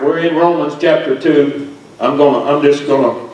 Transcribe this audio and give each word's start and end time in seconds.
We're 0.00 0.18
in 0.18 0.36
Romans 0.36 0.74
chapter 0.78 1.18
2. 1.18 1.74
I'm 2.00 2.18
gonna, 2.18 2.50
I'm 2.50 2.62
just 2.62 2.86
gonna, 2.86 3.30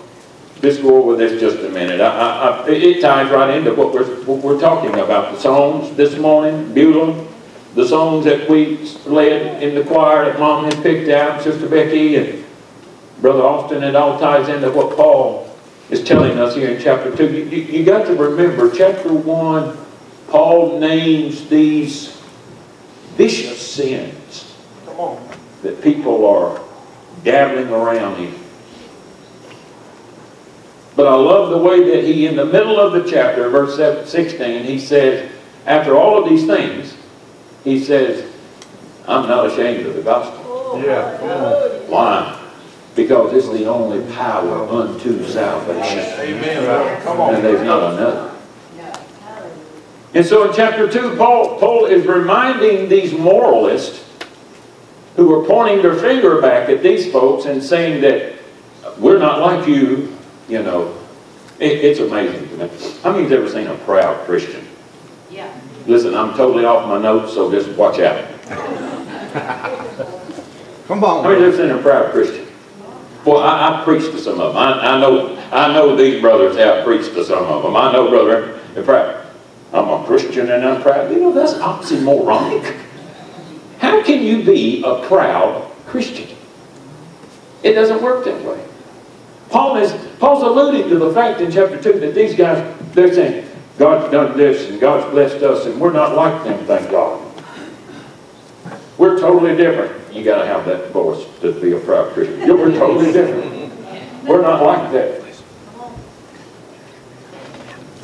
just 0.60 0.80
go 0.80 1.02
over 1.02 1.16
this 1.16 1.40
just 1.40 1.58
a 1.58 1.68
minute. 1.68 2.00
I, 2.00 2.64
I, 2.64 2.68
it 2.68 3.00
ties 3.00 3.32
right 3.32 3.56
into 3.56 3.74
what 3.74 3.92
we're, 3.92 4.04
what 4.24 4.44
we're 4.44 4.60
talking 4.60 4.94
about. 4.94 5.34
The 5.34 5.40
songs 5.40 5.96
this 5.96 6.16
morning, 6.16 6.72
Beulah, 6.72 7.26
the 7.74 7.86
songs 7.86 8.24
that 8.26 8.48
we 8.48 8.76
led 9.06 9.60
in 9.60 9.74
the 9.74 9.82
choir 9.82 10.26
that 10.26 10.38
Mom 10.38 10.64
had 10.64 10.80
picked 10.84 11.08
out, 11.08 11.42
Sister 11.42 11.68
Becky 11.68 12.14
and 12.14 12.44
Brother 13.20 13.42
Austin, 13.42 13.82
it 13.82 13.96
all 13.96 14.20
ties 14.20 14.48
into 14.48 14.70
what 14.70 14.96
Paul 14.96 15.50
is 15.90 16.04
telling 16.04 16.38
us 16.38 16.54
here 16.54 16.70
in 16.70 16.80
chapter 16.80 17.14
2. 17.14 17.24
You, 17.24 17.44
you, 17.44 17.62
you 17.78 17.84
got 17.84 18.06
to 18.06 18.14
remember, 18.14 18.70
chapter 18.70 19.12
1, 19.12 19.76
Paul 20.28 20.78
names 20.78 21.48
these 21.48 22.20
vicious 23.16 23.60
sins 23.60 24.54
Come 24.86 25.00
on. 25.00 25.31
That 25.62 25.82
people 25.82 26.26
are 26.26 26.60
dabbling 27.24 27.68
around 27.68 28.20
in. 28.20 28.34
But 30.94 31.06
I 31.06 31.14
love 31.14 31.50
the 31.50 31.58
way 31.58 31.82
that 31.90 32.04
he, 32.04 32.26
in 32.26 32.36
the 32.36 32.44
middle 32.44 32.78
of 32.78 32.92
the 32.92 33.10
chapter, 33.10 33.48
verse 33.48 33.76
16, 34.10 34.64
he 34.64 34.78
says, 34.78 35.30
after 35.64 35.96
all 35.96 36.22
of 36.22 36.28
these 36.28 36.46
things, 36.46 36.96
he 37.64 37.82
says, 37.82 38.30
I'm 39.08 39.28
not 39.28 39.46
ashamed 39.46 39.86
of 39.86 39.94
the 39.94 40.02
gospel. 40.02 40.42
Oh, 40.44 40.82
yeah. 40.84 41.18
Why? 41.88 42.38
Because 42.94 43.32
it's 43.32 43.48
the 43.48 43.66
only 43.66 44.12
power 44.12 44.68
unto 44.68 45.24
salvation. 45.26 45.98
Amen. 46.20 47.02
Come 47.02 47.20
And 47.20 47.42
there's 47.42 47.64
not 47.64 47.94
another. 47.94 48.32
And 50.14 50.26
so 50.26 50.46
in 50.46 50.54
chapter 50.54 50.90
2, 50.90 51.16
Paul, 51.16 51.58
Paul 51.58 51.86
is 51.86 52.06
reminding 52.06 52.90
these 52.90 53.14
moralists 53.14 54.01
who 55.16 55.32
are 55.34 55.46
pointing 55.46 55.82
their 55.82 55.94
finger 55.94 56.40
back 56.40 56.68
at 56.68 56.82
these 56.82 57.10
folks 57.12 57.46
and 57.46 57.62
saying 57.62 58.00
that 58.00 58.34
we're 58.98 59.18
not 59.18 59.40
like 59.40 59.68
you, 59.68 60.16
you 60.48 60.62
know. 60.62 60.96
It, 61.58 61.84
it's 61.84 62.00
amazing 62.00 62.48
to 62.48 62.56
me. 62.56 62.70
How 63.02 63.12
many's 63.12 63.32
ever 63.32 63.48
seen 63.48 63.66
a 63.66 63.76
proud 63.78 64.24
Christian? 64.26 64.66
Yeah. 65.30 65.52
Listen, 65.86 66.14
I'm 66.14 66.34
totally 66.34 66.64
off 66.64 66.88
my 66.88 66.98
notes, 66.98 67.34
so 67.34 67.50
just 67.50 67.68
watch 67.76 67.98
out. 68.00 68.28
Come 70.88 71.04
on. 71.04 71.24
How 71.24 71.30
many's 71.30 71.42
on. 71.42 71.48
ever 71.48 71.56
seen 71.56 71.70
a 71.70 71.82
proud 71.82 72.12
Christian? 72.12 72.46
Well, 73.24 73.38
I, 73.38 73.80
I 73.80 73.84
preached 73.84 74.10
to 74.12 74.18
some 74.18 74.40
of 74.40 74.54
them. 74.54 74.56
I, 74.56 74.96
I 74.96 75.00
know, 75.00 75.36
I 75.52 75.72
know 75.72 75.94
these 75.94 76.20
brothers 76.20 76.56
have 76.56 76.84
preached 76.84 77.14
to 77.14 77.24
some 77.24 77.44
of 77.44 77.62
them. 77.62 77.76
I 77.76 77.92
know, 77.92 78.08
brother, 78.08 78.58
they're 78.74 78.82
proud. 78.82 79.22
I'm 79.72 79.88
a 79.88 80.04
Christian 80.06 80.50
and 80.50 80.64
I'm 80.64 80.82
proud. 80.82 81.10
You 81.10 81.20
know, 81.20 81.32
that's 81.32 81.54
oxymoronic. 81.54 82.81
You 84.22 84.44
be 84.44 84.82
a 84.84 85.06
proud 85.06 85.70
Christian? 85.86 86.28
It 87.62 87.72
doesn't 87.72 88.02
work 88.02 88.24
that 88.24 88.42
way. 88.44 88.62
Paul 89.50 89.76
is, 89.76 89.92
Paul's 90.18 90.42
alluding 90.42 90.88
to 90.88 90.98
the 90.98 91.12
fact 91.12 91.40
in 91.40 91.52
chapter 91.52 91.80
2 91.80 92.00
that 92.00 92.14
these 92.14 92.34
guys, 92.34 92.76
they're 92.92 93.12
saying, 93.12 93.48
God's 93.78 94.10
done 94.10 94.36
this 94.36 94.70
and 94.70 94.80
God's 94.80 95.10
blessed 95.10 95.42
us 95.42 95.66
and 95.66 95.80
we're 95.80 95.92
not 95.92 96.14
like 96.14 96.44
them, 96.44 96.64
thank 96.66 96.90
God. 96.90 97.20
We're 98.98 99.18
totally 99.18 99.56
different. 99.56 100.14
You 100.14 100.24
gotta 100.24 100.46
have 100.46 100.64
that 100.66 100.90
voice 100.90 101.24
to 101.40 101.52
be 101.60 101.72
a 101.72 101.80
proud 101.80 102.12
Christian. 102.12 102.40
We're 102.40 102.72
totally 102.72 103.12
different. 103.12 103.72
We're 104.24 104.42
not 104.42 104.62
like 104.62 104.92
that. 104.92 105.22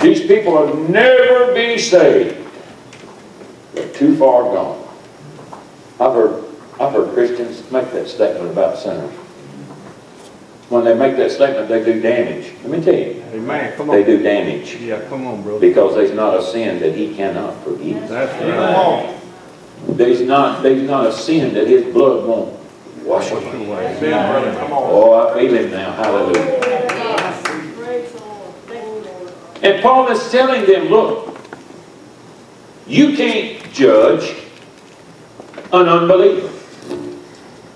These 0.00 0.26
people 0.26 0.52
will 0.52 0.74
never 0.88 1.54
be 1.54 1.78
saved. 1.78 2.36
They're 3.74 3.92
too 3.92 4.16
far 4.16 4.42
gone. 4.44 4.87
I've 6.00 6.12
heard, 6.14 6.44
I've 6.80 6.92
heard 6.92 7.12
Christians 7.14 7.68
make 7.72 7.90
that 7.92 8.08
statement 8.08 8.50
about 8.50 8.78
sinners. 8.78 9.12
When 10.68 10.84
they 10.84 10.94
make 10.94 11.16
that 11.16 11.30
statement, 11.30 11.68
they 11.68 11.82
do 11.82 12.00
damage. 12.00 12.52
Let 12.62 12.70
me 12.78 12.84
tell 12.84 12.94
you, 12.94 13.24
Amen. 13.32 13.74
Come 13.76 13.88
they 13.88 14.04
do 14.04 14.22
damage 14.22 14.76
Yeah, 14.76 15.00
come 15.08 15.26
on, 15.26 15.42
brother. 15.42 15.60
because 15.60 15.94
there's 15.94 16.12
not 16.12 16.36
a 16.38 16.42
sin 16.42 16.78
that 16.80 16.94
he 16.94 17.14
cannot 17.14 17.54
forgive. 17.64 18.06
That's 18.08 18.32
right. 18.42 19.14
There's 19.96 20.20
not, 20.20 20.62
there's 20.62 20.82
not 20.82 21.06
a 21.06 21.12
sin 21.12 21.54
that 21.54 21.66
his 21.66 21.92
blood 21.92 22.26
won't 22.26 22.52
wash 23.02 23.30
Wash 23.32 23.42
away. 23.42 23.66
away. 23.66 23.96
Amen, 23.96 24.30
brother. 24.30 24.58
Come 24.60 24.72
on. 24.72 24.82
Oh, 24.84 25.12
I 25.30 25.40
feel 25.40 25.54
it 25.54 25.70
now, 25.70 25.92
hallelujah. 25.92 26.64
And 29.62 29.82
Paul 29.82 30.08
is 30.10 30.30
telling 30.30 30.66
them, 30.66 30.88
look, 30.88 31.36
you 32.86 33.16
can't 33.16 33.72
judge 33.72 34.36
an 35.72 35.88
unbeliever. 35.88 36.50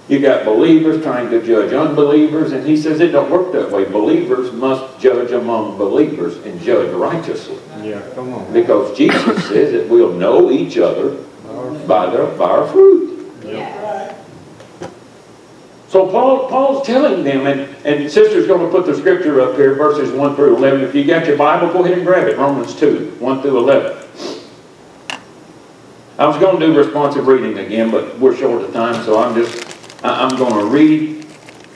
You 0.08 0.20
got 0.20 0.44
believers 0.44 1.02
trying 1.02 1.30
to 1.30 1.40
judge 1.42 1.72
unbelievers, 1.72 2.52
and 2.52 2.66
he 2.66 2.76
says 2.76 3.00
it 3.00 3.12
don't 3.12 3.30
work 3.30 3.52
that 3.52 3.70
way. 3.70 3.84
Believers 3.84 4.52
must 4.52 5.00
judge 5.00 5.30
among 5.30 5.78
believers 5.78 6.36
and 6.44 6.60
judge 6.60 6.92
righteously. 6.92 7.58
Yeah, 7.80 8.02
come 8.14 8.34
on. 8.34 8.52
Because 8.52 8.96
Jesus 8.96 9.46
says 9.48 9.72
that 9.72 9.88
we'll 9.88 10.12
know 10.12 10.50
each 10.50 10.76
other 10.76 11.16
by 11.86 12.10
their, 12.10 12.26
by 12.36 12.44
our 12.44 12.66
fruit. 12.68 13.32
Yeah. 13.44 14.14
So 15.88 16.10
Paul, 16.10 16.48
Paul's 16.48 16.86
telling 16.86 17.22
them, 17.22 17.46
and, 17.46 17.60
and 17.84 18.10
sister's 18.10 18.46
going 18.46 18.64
to 18.64 18.70
put 18.70 18.86
the 18.86 18.94
scripture 18.94 19.42
up 19.42 19.56
here, 19.56 19.74
verses 19.74 20.10
1 20.10 20.36
through 20.36 20.56
11. 20.56 20.80
If 20.80 20.94
you 20.94 21.04
got 21.04 21.26
your 21.26 21.36
Bible, 21.36 21.72
go 21.72 21.84
ahead 21.84 21.98
and 21.98 22.06
grab 22.06 22.26
it. 22.28 22.38
Romans 22.38 22.74
2, 22.74 23.16
1 23.18 23.42
through 23.42 23.58
11. 23.58 24.01
I 26.22 26.26
was 26.26 26.38
going 26.38 26.60
to 26.60 26.66
do 26.66 26.78
responsive 26.78 27.26
reading 27.26 27.58
again, 27.58 27.90
but 27.90 28.16
we're 28.20 28.36
short 28.36 28.62
of 28.62 28.72
time, 28.72 29.04
so 29.04 29.20
I'm 29.20 29.34
just, 29.34 30.04
I, 30.04 30.22
I'm 30.22 30.36
going 30.36 30.54
to 30.54 30.66
read, 30.66 31.26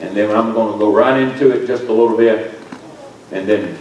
and 0.01 0.17
then 0.17 0.31
I'm 0.31 0.55
going 0.55 0.73
to 0.73 0.79
go 0.79 0.95
right 0.95 1.21
into 1.21 1.51
it 1.51 1.67
just 1.67 1.83
a 1.83 1.93
little 1.93 2.17
bit, 2.17 2.55
and 3.33 3.49
then 3.49 3.77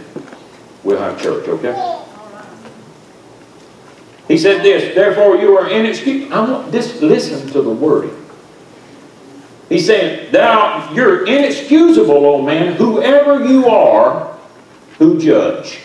we'll 0.82 0.98
have 0.98 1.22
church, 1.22 1.46
okay? 1.46 2.02
He 4.26 4.36
said 4.36 4.64
this, 4.64 4.92
therefore 4.92 5.36
you 5.36 5.56
are 5.56 5.70
inexcusable. 5.70 6.34
I 6.34 6.50
want, 6.50 6.72
just 6.72 7.00
listen 7.00 7.46
to 7.52 7.62
the 7.62 7.70
wording. 7.70 8.26
He 9.68 9.78
said, 9.78 10.32
Thou, 10.32 10.92
you're 10.92 11.28
inexcusable, 11.28 12.26
O 12.26 12.42
man, 12.42 12.72
whoever 12.72 13.46
you 13.46 13.68
are 13.68 14.36
who 14.98 15.20
judge. 15.20 15.78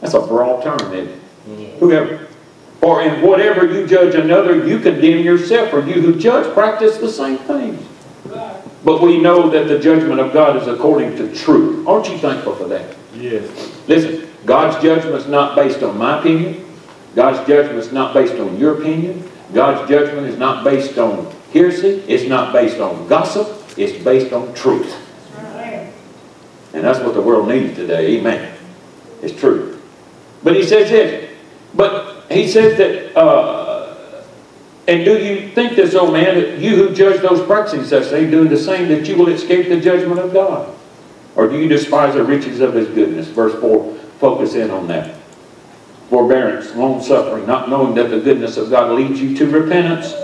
That's 0.00 0.14
a 0.14 0.20
broad 0.20 0.62
term, 0.62 0.94
isn't 0.94 1.10
it? 1.10 1.78
Whoever. 1.78 2.27
Or 2.80 3.02
in 3.02 3.22
whatever 3.22 3.66
you 3.66 3.86
judge 3.86 4.14
another, 4.14 4.66
you 4.66 4.78
condemn 4.78 5.24
yourself, 5.24 5.70
for 5.70 5.84
you 5.84 6.00
who 6.00 6.18
judge 6.18 6.52
practice 6.54 6.98
the 6.98 7.10
same 7.10 7.38
things. 7.38 7.84
But 8.84 9.02
we 9.02 9.20
know 9.20 9.50
that 9.50 9.66
the 9.66 9.78
judgment 9.78 10.20
of 10.20 10.32
God 10.32 10.56
is 10.56 10.68
according 10.68 11.16
to 11.16 11.34
truth. 11.34 11.86
Aren't 11.86 12.08
you 12.08 12.18
thankful 12.18 12.54
for 12.54 12.68
that? 12.68 12.96
Yes. 13.14 13.48
Listen, 13.88 14.28
God's 14.46 14.80
judgment 14.82 15.16
is 15.16 15.26
not 15.26 15.56
based 15.56 15.82
on 15.82 15.98
my 15.98 16.20
opinion. 16.20 16.64
God's 17.14 17.46
judgment 17.48 17.78
is 17.78 17.92
not 17.92 18.14
based 18.14 18.34
on 18.34 18.56
your 18.58 18.80
opinion. 18.80 19.28
God's 19.52 19.88
judgment 19.88 20.26
is 20.26 20.38
not 20.38 20.62
based 20.62 20.98
on 20.98 21.34
hearsay. 21.52 22.00
It's 22.06 22.28
not 22.28 22.52
based 22.52 22.78
on 22.78 23.08
gossip. 23.08 23.48
It's 23.76 24.02
based 24.04 24.32
on 24.32 24.54
truth. 24.54 24.94
And 26.74 26.84
that's 26.84 27.00
what 27.00 27.14
the 27.14 27.22
world 27.22 27.48
needs 27.48 27.74
today. 27.74 28.18
Amen. 28.18 28.56
It's 29.22 29.38
truth. 29.38 29.82
But 30.44 30.54
he 30.54 30.62
says 30.62 30.90
this. 30.90 31.30
But 31.74 32.17
he 32.30 32.48
says 32.48 32.76
that, 32.78 33.16
uh, 33.18 33.96
and 34.86 35.04
do 35.04 35.18
you 35.18 35.50
think 35.50 35.76
this, 35.76 35.94
old 35.94 36.12
man, 36.12 36.34
that 36.34 36.58
you 36.58 36.76
who 36.76 36.94
judge 36.94 37.20
those 37.20 37.44
practicing 37.46 37.84
such 37.84 38.06
things, 38.06 38.30
doing 38.30 38.48
the 38.48 38.56
same, 38.56 38.88
that 38.88 39.06
you 39.06 39.16
will 39.16 39.28
escape 39.28 39.68
the 39.68 39.80
judgment 39.80 40.20
of 40.20 40.32
God? 40.32 40.74
Or 41.36 41.46
do 41.46 41.58
you 41.58 41.68
despise 41.68 42.14
the 42.14 42.24
riches 42.24 42.60
of 42.60 42.74
his 42.74 42.88
goodness? 42.88 43.28
Verse 43.28 43.58
4, 43.60 43.94
focus 44.18 44.54
in 44.54 44.70
on 44.70 44.88
that. 44.88 45.14
Forbearance, 46.10 46.74
long 46.74 47.02
suffering, 47.02 47.46
not 47.46 47.68
knowing 47.68 47.94
that 47.94 48.08
the 48.08 48.18
goodness 48.18 48.56
of 48.56 48.70
God 48.70 48.92
leads 48.92 49.20
you 49.20 49.36
to 49.36 49.46
repentance. 49.48 50.14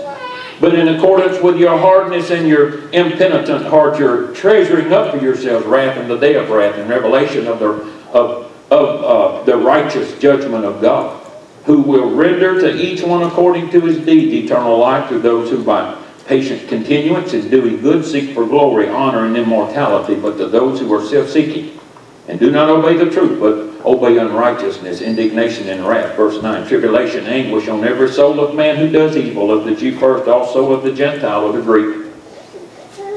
But 0.59 0.73
in 0.73 0.87
accordance 0.87 1.41
with 1.41 1.57
your 1.57 1.77
hardness 1.77 2.31
and 2.31 2.47
your 2.47 2.89
impenitent 2.91 3.65
heart, 3.65 3.99
you're 3.99 4.33
treasuring 4.33 4.93
up 4.93 5.13
for 5.13 5.21
yourselves 5.21 5.65
wrath 5.65 5.97
in 5.97 6.07
the 6.07 6.17
day 6.17 6.35
of 6.35 6.49
wrath 6.49 6.75
and 6.75 6.89
revelation 6.89 7.47
of 7.47 7.59
the, 7.59 7.69
of, 8.13 8.51
of 8.71 9.03
uh, 9.03 9.43
the 9.43 9.57
righteous 9.57 10.17
judgment 10.17 10.65
of 10.65 10.81
God, 10.81 11.24
who 11.65 11.81
will 11.81 12.13
render 12.15 12.59
to 12.61 12.75
each 12.75 13.01
one 13.01 13.23
according 13.23 13.69
to 13.71 13.81
his 13.81 13.97
deeds 14.05 14.33
eternal 14.33 14.77
life 14.77 15.09
to 15.09 15.19
those 15.19 15.49
who 15.49 15.63
by 15.63 15.99
patient 16.27 16.67
continuance 16.67 17.33
is 17.33 17.45
doing 17.45 17.81
good 17.81 18.03
seek 18.03 18.33
for 18.33 18.45
glory, 18.45 18.87
honor, 18.89 19.25
and 19.25 19.37
immortality, 19.37 20.15
but 20.15 20.37
to 20.37 20.47
those 20.47 20.79
who 20.79 20.91
are 20.93 21.03
self-seeking 21.03 21.79
and 22.27 22.39
do 22.39 22.51
not 22.51 22.69
obey 22.69 22.97
the 22.97 23.11
truth, 23.11 23.39
but 23.39 23.85
obey 23.85 24.17
unrighteousness, 24.17 25.01
indignation, 25.01 25.69
and 25.69 25.85
wrath. 25.85 26.15
Verse 26.15 26.41
9, 26.41 26.67
tribulation, 26.67 27.25
anguish 27.27 27.67
on 27.67 27.83
every 27.83 28.11
soul 28.11 28.39
of 28.39 28.55
man 28.55 28.77
who 28.77 28.89
does 28.89 29.15
evil, 29.15 29.51
of 29.51 29.65
the 29.65 29.75
Jew 29.75 29.97
first, 29.99 30.27
also 30.27 30.73
of 30.73 30.83
the 30.83 30.91
Gentile, 30.91 31.45
of 31.45 31.53
the 31.53 31.61
Greek. 31.61 32.07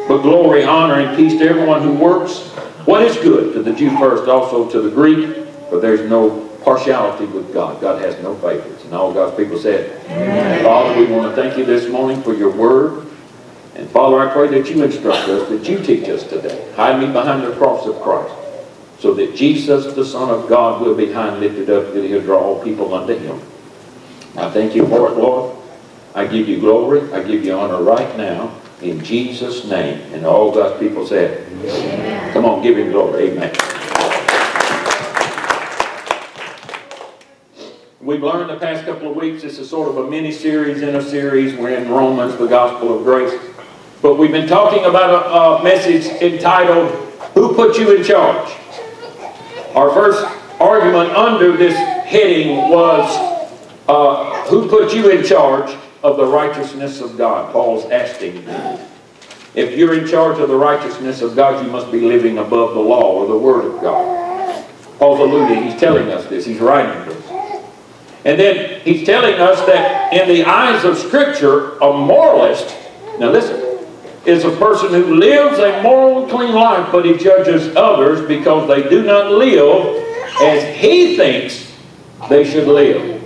But 0.06 0.18
glory, 0.18 0.64
honor, 0.64 0.94
and 0.94 1.16
peace 1.16 1.38
to 1.38 1.48
everyone 1.48 1.82
who 1.82 1.94
works 1.94 2.48
what 2.84 3.02
is 3.02 3.16
good, 3.16 3.54
to 3.54 3.62
the 3.62 3.72
Jew 3.72 3.90
first, 3.98 4.28
also 4.28 4.70
to 4.70 4.80
the 4.80 4.90
Greek, 4.90 5.46
for 5.68 5.80
there's 5.80 6.08
no 6.08 6.47
partiality 6.62 7.26
with 7.26 7.52
God. 7.52 7.80
God 7.80 8.02
has 8.02 8.20
no 8.22 8.34
favorites. 8.36 8.84
And 8.84 8.94
all 8.94 9.12
God's 9.12 9.36
people 9.36 9.58
said, 9.58 10.02
Father, 10.62 10.98
we 10.98 11.06
want 11.06 11.34
to 11.34 11.40
thank 11.40 11.58
you 11.58 11.64
this 11.64 11.90
morning 11.90 12.22
for 12.22 12.34
your 12.34 12.50
word. 12.50 13.06
And 13.74 13.88
Father, 13.90 14.18
I 14.18 14.32
pray 14.32 14.48
that 14.48 14.68
you 14.68 14.82
instruct 14.82 15.28
us, 15.28 15.48
that 15.48 15.68
you 15.68 15.78
teach 15.78 16.08
us 16.08 16.24
today. 16.24 16.72
Hide 16.74 17.00
me 17.00 17.06
behind 17.06 17.44
the 17.44 17.54
cross 17.56 17.86
of 17.86 18.00
Christ, 18.02 18.34
so 18.98 19.14
that 19.14 19.36
Jesus, 19.36 19.94
the 19.94 20.04
Son 20.04 20.30
of 20.30 20.48
God, 20.48 20.82
will 20.82 20.96
be 20.96 21.12
high 21.12 21.28
and 21.28 21.40
lifted 21.40 21.70
up, 21.70 21.94
that 21.94 22.04
he'll 22.04 22.20
draw 22.20 22.40
all 22.40 22.62
people 22.62 22.92
unto 22.92 23.16
him. 23.16 23.40
I 24.36 24.50
thank 24.50 24.74
you 24.74 24.86
for 24.88 25.08
it, 25.08 25.16
Lord. 25.16 25.56
I 26.14 26.26
give 26.26 26.48
you 26.48 26.58
glory. 26.58 27.12
I 27.12 27.22
give 27.22 27.44
you 27.44 27.54
honor 27.54 27.80
right 27.80 28.16
now. 28.16 28.52
In 28.82 29.04
Jesus' 29.04 29.64
name. 29.64 30.00
And 30.12 30.26
all 30.26 30.52
God's 30.52 30.80
people 30.80 31.06
said, 31.06 31.46
Amen. 31.52 32.32
Come 32.32 32.44
on, 32.44 32.62
give 32.62 32.76
him 32.76 32.90
glory. 32.90 33.30
Amen. 33.30 33.77
We've 38.08 38.22
learned 38.22 38.48
the 38.48 38.56
past 38.56 38.86
couple 38.86 39.10
of 39.10 39.16
weeks, 39.16 39.42
this 39.42 39.58
is 39.58 39.68
sort 39.68 39.90
of 39.90 39.98
a 39.98 40.10
mini 40.10 40.32
series 40.32 40.80
in 40.80 40.94
a 40.94 41.02
series. 41.02 41.54
We're 41.54 41.76
in 41.76 41.90
Romans, 41.90 42.38
the 42.38 42.46
Gospel 42.46 42.96
of 42.96 43.04
Grace. 43.04 43.38
But 44.00 44.14
we've 44.14 44.32
been 44.32 44.48
talking 44.48 44.86
about 44.86 45.10
a, 45.10 45.60
a 45.60 45.62
message 45.62 46.06
entitled, 46.22 46.90
Who 47.34 47.54
Put 47.54 47.76
You 47.76 47.94
in 47.94 48.02
Charge? 48.02 48.50
Our 49.74 49.90
first 49.90 50.24
argument 50.58 51.10
under 51.10 51.54
this 51.54 51.76
heading 52.06 52.70
was, 52.70 53.14
uh, 53.88 54.42
Who 54.44 54.70
put 54.70 54.94
you 54.94 55.10
in 55.10 55.22
charge 55.22 55.76
of 56.02 56.16
the 56.16 56.24
righteousness 56.24 57.02
of 57.02 57.18
God? 57.18 57.52
Paul's 57.52 57.90
asking. 57.90 58.42
If 59.54 59.76
you're 59.76 59.92
in 59.92 60.08
charge 60.08 60.38
of 60.38 60.48
the 60.48 60.56
righteousness 60.56 61.20
of 61.20 61.36
God, 61.36 61.62
you 61.62 61.70
must 61.70 61.92
be 61.92 62.00
living 62.00 62.38
above 62.38 62.72
the 62.72 62.80
law 62.80 63.12
or 63.12 63.26
the 63.26 63.36
Word 63.36 63.66
of 63.66 63.82
God. 63.82 64.64
Paul's 64.98 65.20
alluding, 65.20 65.64
he's 65.64 65.78
telling 65.78 66.08
us 66.08 66.24
this, 66.30 66.46
he's 66.46 66.58
writing 66.58 67.04
this. 67.04 67.27
And 68.24 68.38
then 68.38 68.80
he's 68.80 69.06
telling 69.06 69.34
us 69.34 69.64
that 69.66 70.12
in 70.12 70.28
the 70.28 70.44
eyes 70.44 70.84
of 70.84 70.98
Scripture, 70.98 71.78
a 71.78 71.92
moralist, 71.92 72.76
now 73.18 73.30
listen, 73.30 73.68
is 74.26 74.44
a 74.44 74.54
person 74.56 74.90
who 74.90 75.14
lives 75.14 75.58
a 75.58 75.82
moral, 75.82 76.26
clean 76.28 76.52
life, 76.52 76.90
but 76.92 77.04
he 77.04 77.16
judges 77.16 77.74
others 77.76 78.26
because 78.26 78.68
they 78.68 78.88
do 78.88 79.02
not 79.02 79.30
live 79.30 80.04
as 80.42 80.76
he 80.76 81.16
thinks 81.16 81.72
they 82.28 82.44
should 82.44 82.68
live. 82.68 83.18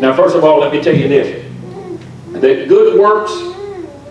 Now, 0.00 0.14
first 0.14 0.36
of 0.36 0.44
all, 0.44 0.60
let 0.60 0.72
me 0.72 0.82
tell 0.82 0.94
you 0.94 1.08
this 1.08 1.44
that 2.32 2.68
good 2.68 3.00
works 3.00 3.32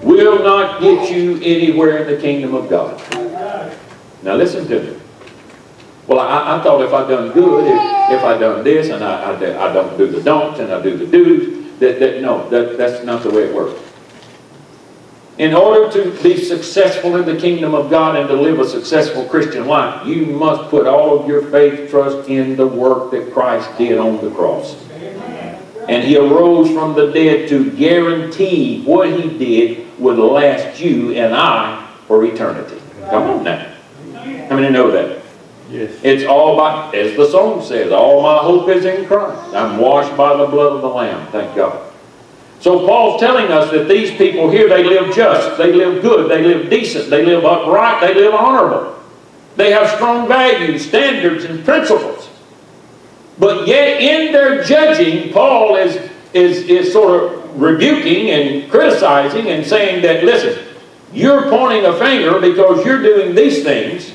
will 0.01 0.43
not 0.43 0.81
get 0.81 1.11
you 1.11 1.35
anywhere 1.35 1.99
in 1.99 2.13
the 2.13 2.21
kingdom 2.21 2.55
of 2.55 2.69
God. 2.69 3.01
Now, 4.23 4.35
listen 4.35 4.67
to 4.67 4.83
me. 4.83 4.99
Well, 6.07 6.19
I, 6.19 6.57
I 6.57 6.63
thought 6.63 6.81
if 6.81 6.93
I 6.93 7.07
done 7.07 7.31
good, 7.33 7.67
if, 7.67 8.19
if 8.19 8.23
I 8.23 8.37
done 8.37 8.63
this, 8.63 8.89
and 8.89 9.03
I, 9.03 9.31
I, 9.31 9.69
I 9.69 9.73
don't 9.73 9.97
do 9.97 10.07
the 10.07 10.21
don'ts 10.21 10.59
and 10.59 10.71
I 10.71 10.81
do 10.81 10.97
the 10.97 11.05
do's, 11.05 11.79
that, 11.79 11.99
that 11.99 12.21
no, 12.21 12.49
that, 12.49 12.77
that's 12.77 13.03
not 13.03 13.23
the 13.23 13.29
way 13.29 13.43
it 13.43 13.55
works. 13.55 13.81
In 15.37 15.53
order 15.53 15.91
to 15.91 16.23
be 16.23 16.43
successful 16.43 17.15
in 17.17 17.25
the 17.25 17.39
kingdom 17.39 17.75
of 17.75 17.91
God 17.91 18.15
and 18.15 18.27
to 18.27 18.33
live 18.33 18.59
a 18.59 18.67
successful 18.67 19.25
Christian 19.25 19.67
life, 19.67 20.07
you 20.07 20.25
must 20.25 20.71
put 20.71 20.87
all 20.87 21.19
of 21.19 21.27
your 21.27 21.43
faith, 21.51 21.91
trust 21.91 22.27
in 22.27 22.55
the 22.55 22.65
work 22.65 23.11
that 23.11 23.31
Christ 23.33 23.69
did 23.77 23.99
on 23.99 24.23
the 24.23 24.31
cross. 24.31 24.75
And 25.87 26.03
he 26.03 26.17
arose 26.17 26.71
from 26.71 26.95
the 26.95 27.11
dead 27.11 27.47
to 27.49 27.69
guarantee 27.71 28.81
what 28.83 29.09
he 29.09 29.37
did 29.37 29.99
would 29.99 30.17
last 30.17 30.79
you 30.79 31.11
and 31.11 31.35
I 31.35 31.87
for 32.07 32.25
eternity. 32.25 32.81
Come 33.09 33.23
on 33.29 33.43
now. 33.43 33.73
How 34.49 34.55
many 34.55 34.69
know 34.69 34.89
that? 34.91 35.16
Yes. 35.69 35.99
It's 36.03 36.23
all 36.23 36.55
by, 36.55 36.95
as 36.95 37.17
the 37.17 37.29
song 37.29 37.61
says, 37.61 37.91
all 37.91 38.21
my 38.21 38.37
hope 38.37 38.69
is 38.69 38.85
in 38.85 39.05
Christ. 39.05 39.53
I'm 39.53 39.77
washed 39.77 40.15
by 40.15 40.37
the 40.37 40.45
blood 40.45 40.73
of 40.73 40.81
the 40.81 40.87
Lamb, 40.87 41.27
thank 41.31 41.55
God. 41.55 41.91
So 42.59 42.87
Paul's 42.87 43.19
telling 43.19 43.51
us 43.51 43.69
that 43.71 43.87
these 43.87 44.11
people 44.11 44.49
here, 44.49 44.67
they 44.67 44.83
live 44.83 45.13
just, 45.13 45.57
they 45.57 45.73
live 45.73 46.01
good, 46.01 46.31
they 46.31 46.41
live 46.41 46.69
decent, 46.69 47.09
they 47.09 47.23
live 47.23 47.45
upright, 47.45 48.01
they 48.01 48.15
live 48.15 48.33
honorable. 48.33 48.95
They 49.57 49.71
have 49.71 49.89
strong 49.89 50.27
values, 50.27 50.87
standards, 50.87 51.43
and 51.43 51.63
principles. 51.63 52.29
But 53.39 53.67
yet 53.67 54.01
in 54.01 54.31
their 54.31 54.63
judging, 54.63 55.31
Paul 55.31 55.75
is, 55.75 55.95
is, 56.33 56.63
is 56.67 56.93
sort 56.93 57.23
of 57.23 57.61
rebuking 57.61 58.31
and 58.31 58.69
criticizing 58.71 59.49
and 59.49 59.65
saying 59.65 60.01
that, 60.03 60.23
listen, 60.23 60.63
you're 61.13 61.49
pointing 61.49 61.85
a 61.85 61.97
finger 61.97 62.39
because 62.39 62.85
you're 62.85 63.01
doing 63.01 63.35
these 63.35 63.63
things, 63.63 64.11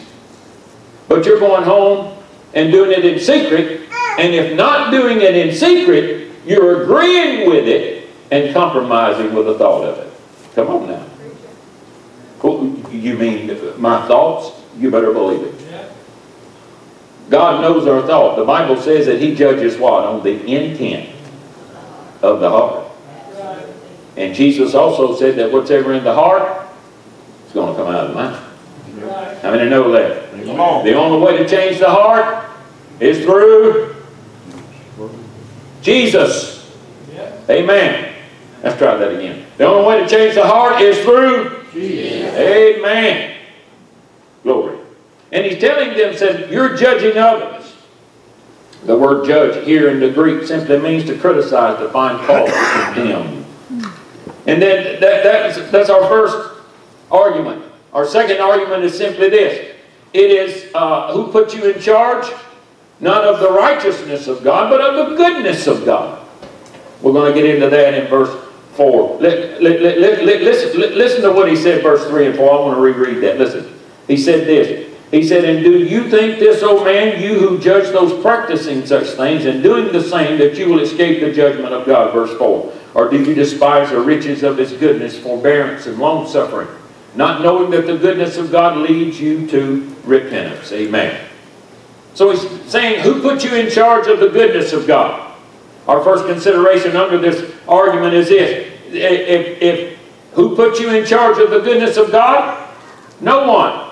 but 1.09 1.25
you're 1.25 1.41
going 1.41 1.65
home 1.65 2.17
and 2.55 2.71
doing 2.71 2.93
it 2.93 3.05
in 3.05 3.19
secret. 3.19 3.89
And 4.19 4.35
if 4.35 4.57
not 4.57 4.91
doing 4.91 5.21
it 5.21 5.35
in 5.35 5.55
secret, 5.55 6.31
you're 6.45 6.83
agreeing 6.83 7.49
with 7.49 7.67
it 7.67 8.09
and 8.31 8.53
compromising 8.53 9.35
with 9.35 9.47
the 9.47 9.59
thought 9.59 9.85
of 9.85 9.99
it. 9.99 10.13
Come 10.55 10.69
on 10.69 10.87
now. 10.89 11.07
You 12.91 13.17
mean 13.17 13.81
my 13.81 14.07
thoughts? 14.07 14.61
You 14.77 14.91
better 14.91 15.13
believe 15.13 15.43
it. 15.43 15.55
God 17.31 17.63
knows 17.63 17.87
our 17.87 18.03
thought. 18.07 18.37
The 18.37 18.45
Bible 18.45 18.77
says 18.77 19.07
that 19.07 19.21
He 19.21 19.35
judges 19.35 19.79
what? 19.79 20.05
On 20.05 20.23
the 20.23 20.45
intent 20.45 21.17
of 22.21 22.41
the 22.41 22.51
heart. 22.51 22.91
And 24.17 24.35
Jesus 24.35 24.75
also 24.75 25.17
said 25.17 25.37
that 25.37 25.51
whatever 25.51 25.95
in 25.95 26.05
the 26.05 26.15
heart 26.15 26.69
is 27.47 27.53
going 27.55 27.75
to 27.75 27.83
come 27.83 27.95
out 27.95 28.07
of 28.07 28.09
the 28.09 28.15
mouth. 28.15 29.43
How 29.43 29.51
many 29.51 29.71
know 29.71 29.91
that? 29.93 30.22
Come 30.33 30.61
on. 30.61 30.85
The 30.85 30.95
only 30.95 31.25
way 31.25 31.39
to 31.39 31.49
change 31.49 31.79
the 31.79 31.91
heart 31.91 32.51
is 33.01 33.25
through 33.25 33.95
Jesus. 35.83 36.71
Amen. 37.49 38.15
Let's 38.63 38.79
try 38.79 38.95
that 38.97 39.13
again. 39.13 39.45
The 39.59 39.67
only 39.67 39.87
way 39.87 40.01
to 40.01 40.09
change 40.09 40.35
the 40.35 40.47
heart 40.47 40.81
is 40.81 40.99
through 41.05 41.67
Jesus. 41.73 42.35
Amen. 42.35 43.37
Glory. 44.43 44.79
And 45.33 45.45
he's 45.45 45.61
telling 45.61 45.97
them, 45.97 46.17
said, 46.17 46.51
you're 46.51 46.77
judging 46.77 47.19
others. 47.19 47.75
The 48.85 48.97
word 48.97 49.27
judge 49.27 49.65
here 49.65 49.91
in 49.91 50.01
the 50.01 50.11
Greek 50.11 50.47
simply 50.47 50.79
means 50.79 51.05
to 51.07 51.17
criticize, 51.17 51.79
to 51.79 51.89
find 51.91 52.25
fault, 52.27 52.49
to 52.49 52.93
condemn. 52.95 53.45
And 54.47 54.61
then 54.61 55.01
that, 55.01 55.23
that's, 55.23 55.71
that's 55.71 55.89
our 55.89 56.09
first 56.09 56.61
argument. 57.11 57.65
Our 57.93 58.07
second 58.07 58.41
argument 58.41 58.83
is 58.85 58.97
simply 58.97 59.29
this. 59.31 59.72
It 60.13 60.31
is 60.31 60.73
uh, 60.75 61.13
who 61.13 61.33
put 61.33 61.55
you 61.55 61.71
in 61.71 61.81
charge? 61.81 62.31
Not 63.01 63.25
of 63.25 63.41
the 63.41 63.51
righteousness 63.51 64.29
of 64.29 64.45
God, 64.45 64.71
but 64.71 64.81
of 64.81 65.11
the 65.11 65.17
goodness 65.17 65.67
of 65.67 65.85
God. 65.85 66.27
We're 67.01 67.13
going 67.13 67.35
to 67.35 67.41
get 67.41 67.53
into 67.53 67.69
that 67.69 67.95
in 67.95 68.07
verse 68.09 68.31
4. 68.75 69.21
Let, 69.21 69.63
let, 69.63 69.81
let, 69.81 70.23
listen, 70.25 70.81
listen 70.81 71.23
to 71.23 71.33
what 71.33 71.49
he 71.49 71.57
said, 71.57 71.83
verse 71.83 72.07
3 72.09 72.27
and 72.27 72.37
4. 72.37 72.51
I 72.51 72.61
want 72.61 72.77
to 72.77 72.81
reread 72.81 73.23
that. 73.23 73.39
Listen. 73.39 73.75
He 74.07 74.17
said 74.17 74.47
this. 74.47 74.89
He 75.11 75.23
said, 75.23 75.45
And 75.45 75.63
do 75.63 75.79
you 75.79 76.09
think 76.09 76.39
this, 76.39 76.63
O 76.63 76.85
man, 76.85 77.23
you 77.23 77.39
who 77.39 77.59
judge 77.59 77.93
those 77.93 78.21
practicing 78.23 78.87
such 78.87 79.09
things 79.09 79.45
and 79.45 79.63
doing 79.63 79.93
the 79.93 80.03
same, 80.03 80.39
that 80.39 80.57
you 80.57 80.69
will 80.69 80.81
escape 80.81 81.21
the 81.21 81.33
judgment 81.33 81.75
of 81.75 81.87
God? 81.87 82.15
Verse 82.15 82.37
4. 82.39 82.73
Or 82.95 83.11
do 83.11 83.23
you 83.23 83.35
despise 83.35 83.91
the 83.91 84.01
riches 84.01 84.43
of 84.43 84.57
his 84.57 84.73
goodness, 84.73 85.19
forbearance, 85.19 85.87
and 85.87 85.99
long 85.99 86.27
suffering, 86.27 86.69
not 87.15 87.43
knowing 87.43 87.71
that 87.73 87.87
the 87.87 87.97
goodness 87.97 88.37
of 88.37 88.51
God 88.51 88.79
leads 88.79 89.21
you 89.21 89.47
to 89.49 89.95
repentance? 90.05 90.73
Amen. 90.73 91.29
So 92.15 92.31
he's 92.31 92.71
saying, 92.71 93.03
Who 93.03 93.21
put 93.21 93.45
you 93.45 93.55
in 93.55 93.71
charge 93.71 94.07
of 94.07 94.21
the 94.21 94.29
goodness 94.29 94.73
of 94.73 94.87
God? 94.87 95.35
Our 95.89 96.03
first 96.03 96.27
consideration 96.27 96.97
under 96.97 97.19
this 97.19 97.53
argument 97.67 98.15
is 98.15 98.29
this. 98.29 98.73
If, 98.89 99.63
if 99.63 99.99
who 100.33 100.55
put 100.57 100.79
you 100.81 100.91
in 100.91 101.05
charge 101.05 101.39
of 101.39 101.51
the 101.51 101.61
goodness 101.61 101.97
of 101.97 102.11
God? 102.11 102.71
No 103.21 103.51
one. 103.51 103.91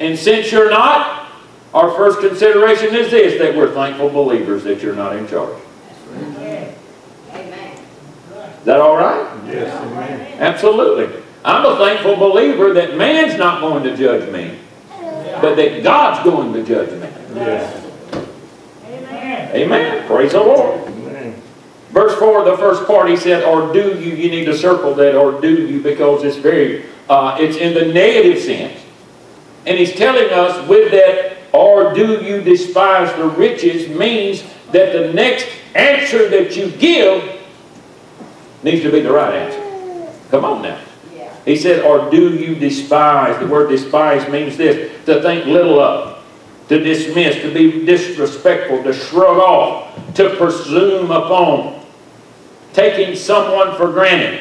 And 0.00 0.18
since 0.18 0.50
you're 0.50 0.70
not, 0.70 1.30
our 1.74 1.90
first 1.92 2.20
consideration 2.20 2.94
is 2.94 3.10
this, 3.10 3.38
that 3.40 3.56
we're 3.56 3.72
thankful 3.72 4.10
believers 4.10 4.64
that 4.64 4.82
you're 4.82 4.96
not 4.96 5.16
in 5.16 5.28
charge. 5.28 5.56
Amen. 6.14 6.74
Is 8.62 8.64
that 8.64 8.80
all 8.80 8.96
right? 8.96 9.28
Yes, 9.46 9.74
amen. 9.82 10.40
Absolutely. 10.40 11.22
I'm 11.44 11.66
a 11.66 11.76
thankful 11.76 12.16
believer 12.16 12.72
that 12.74 12.96
man's 12.96 13.36
not 13.36 13.60
going 13.60 13.82
to 13.84 13.96
judge 13.96 14.30
me, 14.32 14.58
but 15.40 15.56
that 15.56 15.82
God's 15.82 16.24
going 16.24 16.52
to 16.52 16.62
judge 16.62 16.90
me. 16.90 17.08
Yes. 17.34 17.86
Amen. 18.84 19.56
Amen. 19.56 20.06
Praise 20.06 20.32
the 20.32 20.40
Lord. 20.40 20.80
Amen. 20.88 21.42
Verse 21.90 22.16
4, 22.18 22.44
the 22.44 22.56
first 22.56 22.86
part, 22.86 23.08
he 23.08 23.16
said, 23.16 23.42
or 23.42 23.72
do 23.72 23.98
you, 23.98 24.14
you 24.14 24.30
need 24.30 24.44
to 24.44 24.56
circle 24.56 24.94
that, 24.94 25.16
or 25.16 25.40
do 25.40 25.66
you, 25.66 25.82
because 25.82 26.22
it's 26.22 26.36
very, 26.36 26.84
uh, 27.08 27.36
it's 27.40 27.56
in 27.56 27.74
the 27.74 27.92
negative 27.92 28.42
sense. 28.42 28.80
And 29.66 29.78
he's 29.78 29.94
telling 29.94 30.30
us 30.32 30.68
with 30.68 30.92
that, 30.92 31.38
or 31.52 31.92
do 31.92 32.22
you 32.24 32.40
despise 32.40 33.14
the 33.16 33.26
riches, 33.26 33.88
means 33.88 34.42
that 34.70 34.92
the 34.92 35.12
next 35.12 35.48
answer 35.74 36.28
that 36.28 36.56
you 36.56 36.70
give 36.70 37.40
needs 38.62 38.82
to 38.82 38.92
be 38.92 39.00
the 39.00 39.12
right 39.12 39.34
answer. 39.34 40.10
Come 40.30 40.44
on 40.44 40.62
now. 40.62 40.80
He 41.44 41.56
said, 41.56 41.84
or 41.84 42.10
do 42.10 42.36
you 42.36 42.54
despise? 42.54 43.38
The 43.40 43.46
word 43.46 43.68
despise 43.68 44.28
means 44.30 44.56
this, 44.56 44.92
to 45.06 45.20
think 45.22 45.46
little 45.46 45.80
of, 45.80 46.22
to 46.68 46.78
dismiss, 46.78 47.42
to 47.42 47.52
be 47.52 47.84
disrespectful, 47.84 48.82
to 48.84 48.92
shrug 48.92 49.38
off, 49.38 50.14
to 50.14 50.36
presume 50.36 51.10
upon, 51.10 51.84
taking 52.72 53.16
someone 53.16 53.76
for 53.76 53.90
granted. 53.90 54.40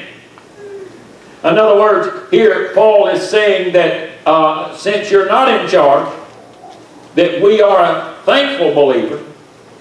In 1.43 1.58
other 1.58 1.79
words, 1.79 2.29
here 2.29 2.72
Paul 2.75 3.08
is 3.08 3.27
saying 3.27 3.74
that 3.74 4.12
uh, 4.27 4.77
since 4.77 5.10
you're 5.10 5.27
not 5.27 5.48
in 5.48 5.67
charge, 5.67 6.08
that 7.15 7.41
we 7.41 7.62
are 7.62 7.84
a 7.84 8.15
thankful 8.25 8.74
believer. 8.75 9.24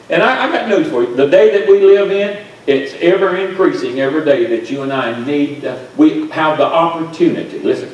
And 0.09 0.23
I, 0.23 0.49
I 0.49 0.53
got 0.53 0.69
news 0.69 0.89
for 0.89 1.03
you. 1.03 1.15
The 1.15 1.29
day 1.29 1.57
that 1.59 1.69
we 1.69 1.81
live 1.81 2.11
in, 2.11 2.47
it's 2.67 2.95
ever 3.01 3.37
increasing 3.37 4.01
every 4.01 4.25
day 4.25 4.47
that 4.47 4.71
you 4.71 4.83
and 4.83 4.93
I 4.93 5.25
need, 5.25 5.63
to, 5.63 5.89
we 5.97 6.29
have 6.31 6.59
the 6.59 6.67
opportunity, 6.67 7.59
listen, 7.61 7.93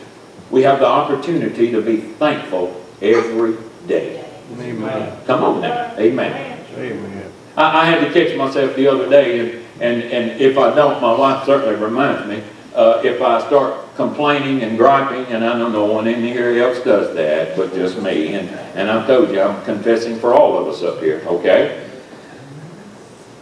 we 0.50 0.62
have 0.62 0.80
the 0.80 0.86
opportunity 0.86 1.70
to 1.70 1.80
be 1.80 1.96
thankful 1.96 2.80
every 3.02 3.56
day. 3.86 4.24
Amen. 4.58 5.18
Come 5.26 5.44
on 5.44 5.60
now. 5.60 5.94
Amen. 5.98 6.64
Amen. 6.76 7.32
I, 7.56 7.80
I 7.80 7.84
had 7.84 8.00
to 8.00 8.12
catch 8.12 8.36
myself 8.36 8.76
the 8.76 8.86
other 8.86 9.08
day, 9.08 9.40
and, 9.40 9.64
and, 9.80 10.02
and 10.12 10.40
if 10.40 10.56
I 10.58 10.74
don't, 10.74 11.00
my 11.00 11.16
wife 11.16 11.44
certainly 11.46 11.74
reminds 11.76 12.28
me, 12.28 12.42
uh, 12.74 13.00
if 13.02 13.22
I 13.22 13.44
start 13.46 13.94
complaining 13.96 14.62
and 14.62 14.76
griping, 14.76 15.24
and 15.32 15.42
I 15.42 15.58
know 15.58 15.68
no 15.68 15.86
one 15.86 16.06
in 16.06 16.22
here 16.22 16.62
else 16.62 16.80
does 16.84 17.14
that, 17.14 17.56
but 17.56 17.72
just 17.72 18.00
me, 18.02 18.34
and, 18.34 18.50
and 18.76 18.90
I've 18.90 19.06
told 19.06 19.30
you, 19.30 19.40
I'm 19.40 19.64
confessing 19.64 20.18
for 20.18 20.34
all 20.34 20.58
of 20.58 20.68
us 20.68 20.82
up 20.82 21.00
here, 21.00 21.22
okay? 21.26 21.90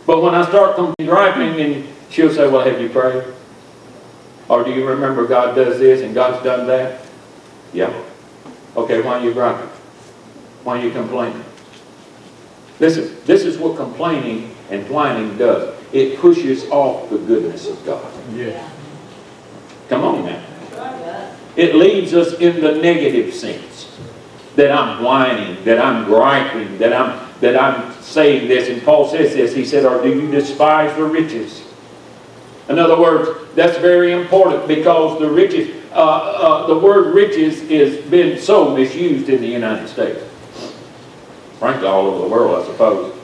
But 0.06 0.22
when 0.22 0.34
I 0.34 0.46
start 0.48 0.76
complaining, 0.76 1.14
griping, 1.14 1.60
and 1.60 1.88
she'll 2.10 2.32
say, 2.32 2.48
well, 2.48 2.64
have 2.64 2.80
you 2.80 2.88
prayed? 2.88 3.24
Or 4.48 4.62
do 4.62 4.72
you 4.72 4.86
remember 4.86 5.26
God 5.26 5.54
does 5.54 5.78
this 5.78 6.02
and 6.02 6.14
God's 6.14 6.42
done 6.44 6.66
that? 6.66 7.06
Yeah. 7.72 8.02
Okay, 8.76 9.00
why 9.00 9.18
are 9.18 9.24
you 9.24 9.32
griping? 9.32 9.68
Why 10.64 10.78
are 10.78 10.84
you 10.84 10.90
complaining? 10.90 11.44
Listen, 12.80 13.16
this 13.24 13.44
is 13.44 13.56
what 13.56 13.76
complaining 13.76 14.54
and 14.70 14.88
whining 14.90 15.38
does. 15.38 15.74
It 15.92 16.18
pushes 16.18 16.68
off 16.70 17.08
the 17.08 17.18
goodness 17.18 17.68
of 17.68 17.84
God. 17.86 18.12
Yeah. 18.34 18.68
Come 19.88 20.02
on 20.02 20.26
now. 20.26 20.42
It 21.56 21.76
leads 21.76 22.14
us 22.14 22.34
in 22.40 22.60
the 22.60 22.72
negative 22.72 23.32
sense. 23.32 23.96
That 24.56 24.70
I'm 24.70 25.02
whining, 25.02 25.64
that 25.64 25.80
I'm 25.80 26.04
griping, 26.04 26.78
that 26.78 26.92
I'm 26.92 27.28
that 27.40 27.56
I'm 27.56 27.93
saying 28.04 28.48
this. 28.48 28.68
And 28.68 28.82
Paul 28.82 29.08
says 29.08 29.34
this. 29.34 29.54
He 29.54 29.64
said, 29.64 29.84
Or 29.84 30.02
do 30.02 30.08
you 30.08 30.30
despise 30.30 30.94
the 30.96 31.04
riches? 31.04 31.64
In 32.68 32.78
other 32.78 32.98
words, 32.98 33.30
that's 33.54 33.78
very 33.78 34.12
important 34.12 34.66
because 34.66 35.18
the 35.18 35.30
riches, 35.30 35.82
uh, 35.92 35.96
uh, 35.96 36.66
the 36.66 36.78
word 36.78 37.14
riches 37.14 37.60
is 37.62 38.04
been 38.10 38.38
so 38.38 38.74
misused 38.74 39.28
in 39.28 39.40
the 39.40 39.48
United 39.48 39.88
States. 39.88 40.22
Frankly, 41.58 41.86
all 41.86 42.06
over 42.06 42.22
the 42.22 42.28
world, 42.28 42.62
I 42.62 42.66
suppose. 42.66 43.14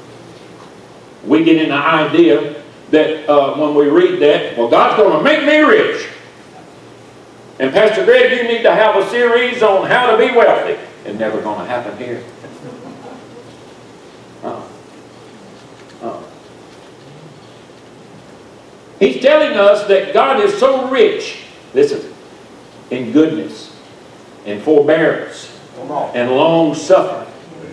We 1.24 1.44
get 1.44 1.56
in 1.56 1.70
the 1.70 1.74
idea 1.74 2.62
that 2.90 3.28
uh, 3.28 3.56
when 3.56 3.74
we 3.74 3.88
read 3.88 4.20
that, 4.20 4.56
well, 4.56 4.68
God's 4.68 4.96
going 4.96 5.18
to 5.18 5.24
make 5.24 5.44
me 5.44 5.58
rich. 5.58 6.08
And 7.58 7.72
Pastor 7.72 8.04
Greg, 8.04 8.32
you 8.32 8.48
need 8.48 8.62
to 8.62 8.74
have 8.74 8.96
a 8.96 9.08
series 9.10 9.62
on 9.62 9.86
how 9.86 10.10
to 10.10 10.16
be 10.16 10.34
wealthy. 10.34 10.80
It's 11.04 11.18
never 11.18 11.40
going 11.42 11.58
to 11.58 11.66
happen 11.66 11.96
here. 11.98 12.22
Oh. 14.42 14.66
Oh. 16.02 16.26
He's 19.00 19.20
telling 19.20 19.56
us 19.56 19.86
that 19.88 20.12
God 20.12 20.40
is 20.40 20.56
so 20.58 20.88
rich, 20.90 21.42
listen, 21.74 22.12
in 22.90 23.12
goodness, 23.12 23.76
in 24.44 24.60
forbearance, 24.60 25.58
and 26.14 26.30
long 26.30 26.74
suffering. 26.74 27.26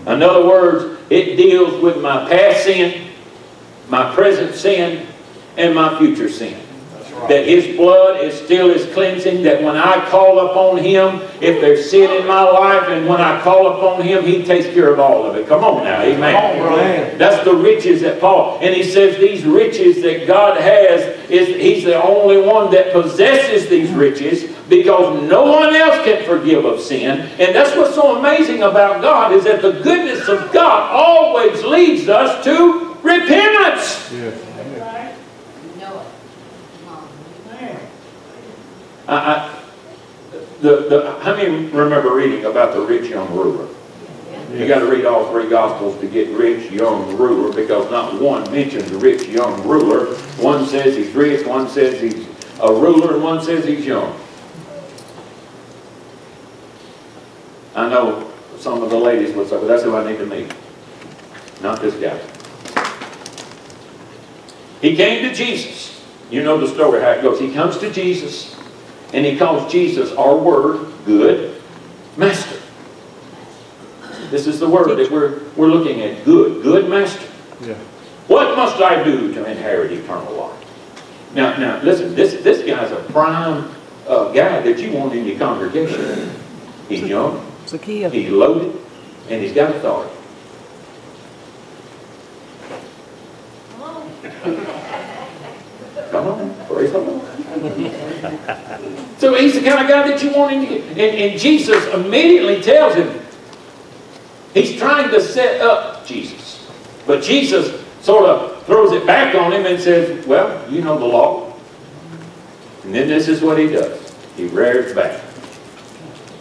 In 0.07 0.23
other 0.23 0.47
words, 0.47 0.99
it 1.09 1.35
deals 1.35 1.83
with 1.83 2.01
my 2.01 2.27
past 2.29 2.63
sin, 2.63 3.09
my 3.89 4.13
present 4.15 4.55
sin, 4.55 5.05
and 5.57 5.75
my 5.75 5.99
future 5.99 6.29
sin. 6.29 6.57
That's 7.17 7.21
right. 7.21 7.29
That 7.29 7.47
His 7.47 7.75
blood 7.75 8.23
is 8.23 8.39
still 8.39 8.71
as 8.71 8.91
cleansing, 8.93 9.43
that 9.43 9.61
when 9.61 9.75
I 9.75 10.07
call 10.09 10.49
upon 10.49 10.77
Him, 10.77 11.21
if 11.41 11.61
there's 11.61 11.89
sin 11.89 12.09
in 12.11 12.27
my 12.27 12.41
life, 12.41 12.87
and 12.89 13.07
when 13.07 13.21
I 13.21 13.41
call 13.41 13.77
upon 13.77 14.01
Him, 14.01 14.23
He 14.23 14.43
takes 14.43 14.67
care 14.73 14.93
of 14.93 14.99
all 14.99 15.25
of 15.25 15.35
it. 15.35 15.47
Come 15.47 15.63
on 15.63 15.83
now, 15.83 16.03
Come 16.03 16.23
on, 16.23 16.79
amen. 16.79 17.17
That's 17.17 17.43
the 17.43 17.55
riches 17.55 18.01
that 18.01 18.19
Paul, 18.19 18.59
and 18.61 18.75
he 18.75 18.83
says 18.83 19.17
these 19.17 19.45
riches 19.45 20.01
that 20.03 20.27
God 20.27 20.59
has, 20.59 21.01
is 21.29 21.55
He's 21.55 21.83
the 21.83 22.01
only 22.01 22.41
one 22.41 22.71
that 22.71 22.91
possesses 22.93 23.69
these 23.69 23.91
riches 23.91 24.55
because 24.69 25.21
no 25.29 25.43
one 25.43 25.73
else 25.73 26.03
can 26.05 26.25
forgive 26.25 26.65
of 26.65 26.81
sin. 26.81 27.21
And 27.39 27.55
that's 27.55 27.75
what's 27.75 27.95
so 27.95 28.17
amazing 28.17 28.63
about 28.63 29.01
God 29.01 29.31
is 29.31 29.43
that 29.45 29.61
the 29.61 29.71
goodness 29.81 30.27
of 30.27 30.51
God 30.51 30.91
always 30.91 31.63
leads 31.63 32.09
us 32.09 32.43
to 32.43 32.95
repentance. 33.01 34.11
Yes. 34.11 34.43
Know 35.79 36.01
it. 36.01 36.07
Come 36.85 36.95
on. 36.95 37.07
I, 39.07 39.15
I, 39.15 39.63
the, 40.61 40.87
the, 40.89 41.19
how 41.21 41.35
many 41.35 41.67
remember 41.67 42.13
reading 42.13 42.45
about 42.45 42.73
the 42.73 42.81
rich 42.81 43.09
young 43.09 43.33
ruler? 43.33 43.67
You 44.53 44.67
got 44.67 44.79
to 44.79 44.87
read 44.87 45.05
all 45.05 45.29
three 45.31 45.49
Gospels 45.49 45.99
to 45.99 46.07
get 46.07 46.29
rich 46.29 46.71
young 46.71 47.15
ruler 47.17 47.53
because 47.53 47.89
not 47.91 48.19
one 48.19 48.49
mentions 48.51 48.89
a 48.91 48.97
rich 48.97 49.27
young 49.27 49.65
ruler. 49.67 50.15
One 50.37 50.65
says 50.65 50.95
he's 50.95 51.13
rich, 51.13 51.45
one 51.45 51.69
says 51.69 52.01
he's 52.01 52.27
a 52.61 52.71
ruler, 52.71 53.15
and 53.15 53.23
one 53.23 53.43
says 53.43 53.65
he's 53.65 53.85
young. 53.85 54.17
I 57.75 57.89
know 57.89 58.31
some 58.57 58.81
of 58.81 58.89
the 58.89 58.97
ladies 58.97 59.35
would 59.35 59.47
say, 59.47 59.57
but 59.57 59.67
that's 59.67 59.83
who 59.83 59.95
I 59.95 60.09
need 60.09 60.17
to 60.17 60.25
meet. 60.25 60.51
Not 61.61 61.79
this 61.81 61.93
guy. 61.95 62.19
He 64.81 64.95
came 64.95 65.27
to 65.27 65.33
Jesus. 65.33 66.03
You 66.31 66.43
know 66.43 66.57
the 66.57 66.67
story 66.67 67.01
how 67.01 67.11
it 67.11 67.21
goes. 67.21 67.39
He 67.39 67.53
comes 67.53 67.77
to 67.79 67.91
Jesus 67.91 68.57
and 69.13 69.25
he 69.25 69.37
calls 69.37 69.71
Jesus, 69.71 70.11
our 70.13 70.37
word, 70.37 70.91
good 71.05 71.61
master. 72.17 72.59
This 74.29 74.47
is 74.47 74.59
the 74.59 74.67
word 74.67 74.97
that 74.97 75.09
we're, 75.09 75.41
we're 75.55 75.67
looking 75.67 76.01
at. 76.01 76.25
Good, 76.25 76.61
good 76.61 76.89
master. 76.89 77.25
Yeah. 77.61 77.75
What 78.27 78.57
must 78.57 78.81
I 78.81 79.03
do 79.03 79.33
to 79.33 79.45
inherit 79.45 79.93
eternal 79.93 80.33
life? 80.33 81.33
Now, 81.33 81.57
now, 81.57 81.81
listen, 81.81 82.13
this, 82.13 82.33
this 82.43 82.65
guy's 82.65 82.91
a 82.91 83.01
prime 83.11 83.73
uh, 84.07 84.31
guy 84.33 84.61
that 84.61 84.79
you 84.79 84.91
want 84.91 85.13
in 85.13 85.25
your 85.25 85.37
congregation. 85.37 86.29
He's 86.89 87.03
young, 87.03 87.45
he's 88.11 88.29
loaded, 88.31 88.75
and 89.29 89.41
he's 89.41 89.53
got 89.53 89.75
authority. 89.75 90.13
Come 93.71 93.81
on. 93.81 94.11
Come 96.11 96.27
on, 96.27 96.55
praise 96.67 96.91
the 96.91 96.99
Lord. 96.99 97.56
so 99.17 99.35
he's 99.35 99.53
the 99.53 99.61
kind 99.61 99.81
of 99.81 99.87
guy 99.87 100.07
that 100.07 100.21
you 100.23 100.31
want 100.31 100.53
in 100.53 100.63
your, 100.63 100.81
and, 100.89 100.99
and 100.99 101.39
Jesus 101.39 101.85
immediately 101.93 102.61
tells 102.61 102.95
him, 102.95 103.19
he's 104.53 104.77
trying 104.77 105.09
to 105.11 105.21
set 105.21 105.61
up 105.61 106.05
Jesus. 106.05 106.69
But 107.05 107.23
Jesus 107.23 107.83
sort 108.01 108.25
of 108.25 108.65
throws 108.65 108.91
it 108.91 109.05
back 109.05 109.35
on 109.35 109.51
him 109.53 109.65
and 109.65 109.79
says, 109.79 110.25
well, 110.25 110.71
you 110.71 110.81
know 110.81 110.97
the 110.97 111.05
law. 111.05 111.53
And 112.83 112.93
then 112.93 113.07
this 113.07 113.27
is 113.27 113.41
what 113.41 113.57
he 113.57 113.67
does. 113.67 114.15
He 114.35 114.47
rears 114.47 114.93
back. 114.93 115.21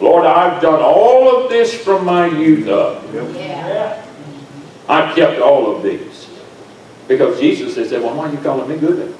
Lord, 0.00 0.26
I've 0.26 0.60
done 0.60 0.80
all 0.80 1.36
of 1.36 1.50
this 1.50 1.74
from 1.74 2.04
my 2.04 2.26
youth 2.26 2.68
up. 2.68 3.02
Yeah. 3.12 4.04
I've 4.88 5.16
kept 5.16 5.40
all 5.40 5.74
of 5.74 5.82
these. 5.82 6.28
Because 7.08 7.40
Jesus 7.40 7.76
had 7.76 7.88
said, 7.88 8.02
well, 8.02 8.14
why 8.14 8.28
are 8.28 8.32
you 8.32 8.38
calling 8.38 8.68
me 8.68 8.76
good? 8.76 9.16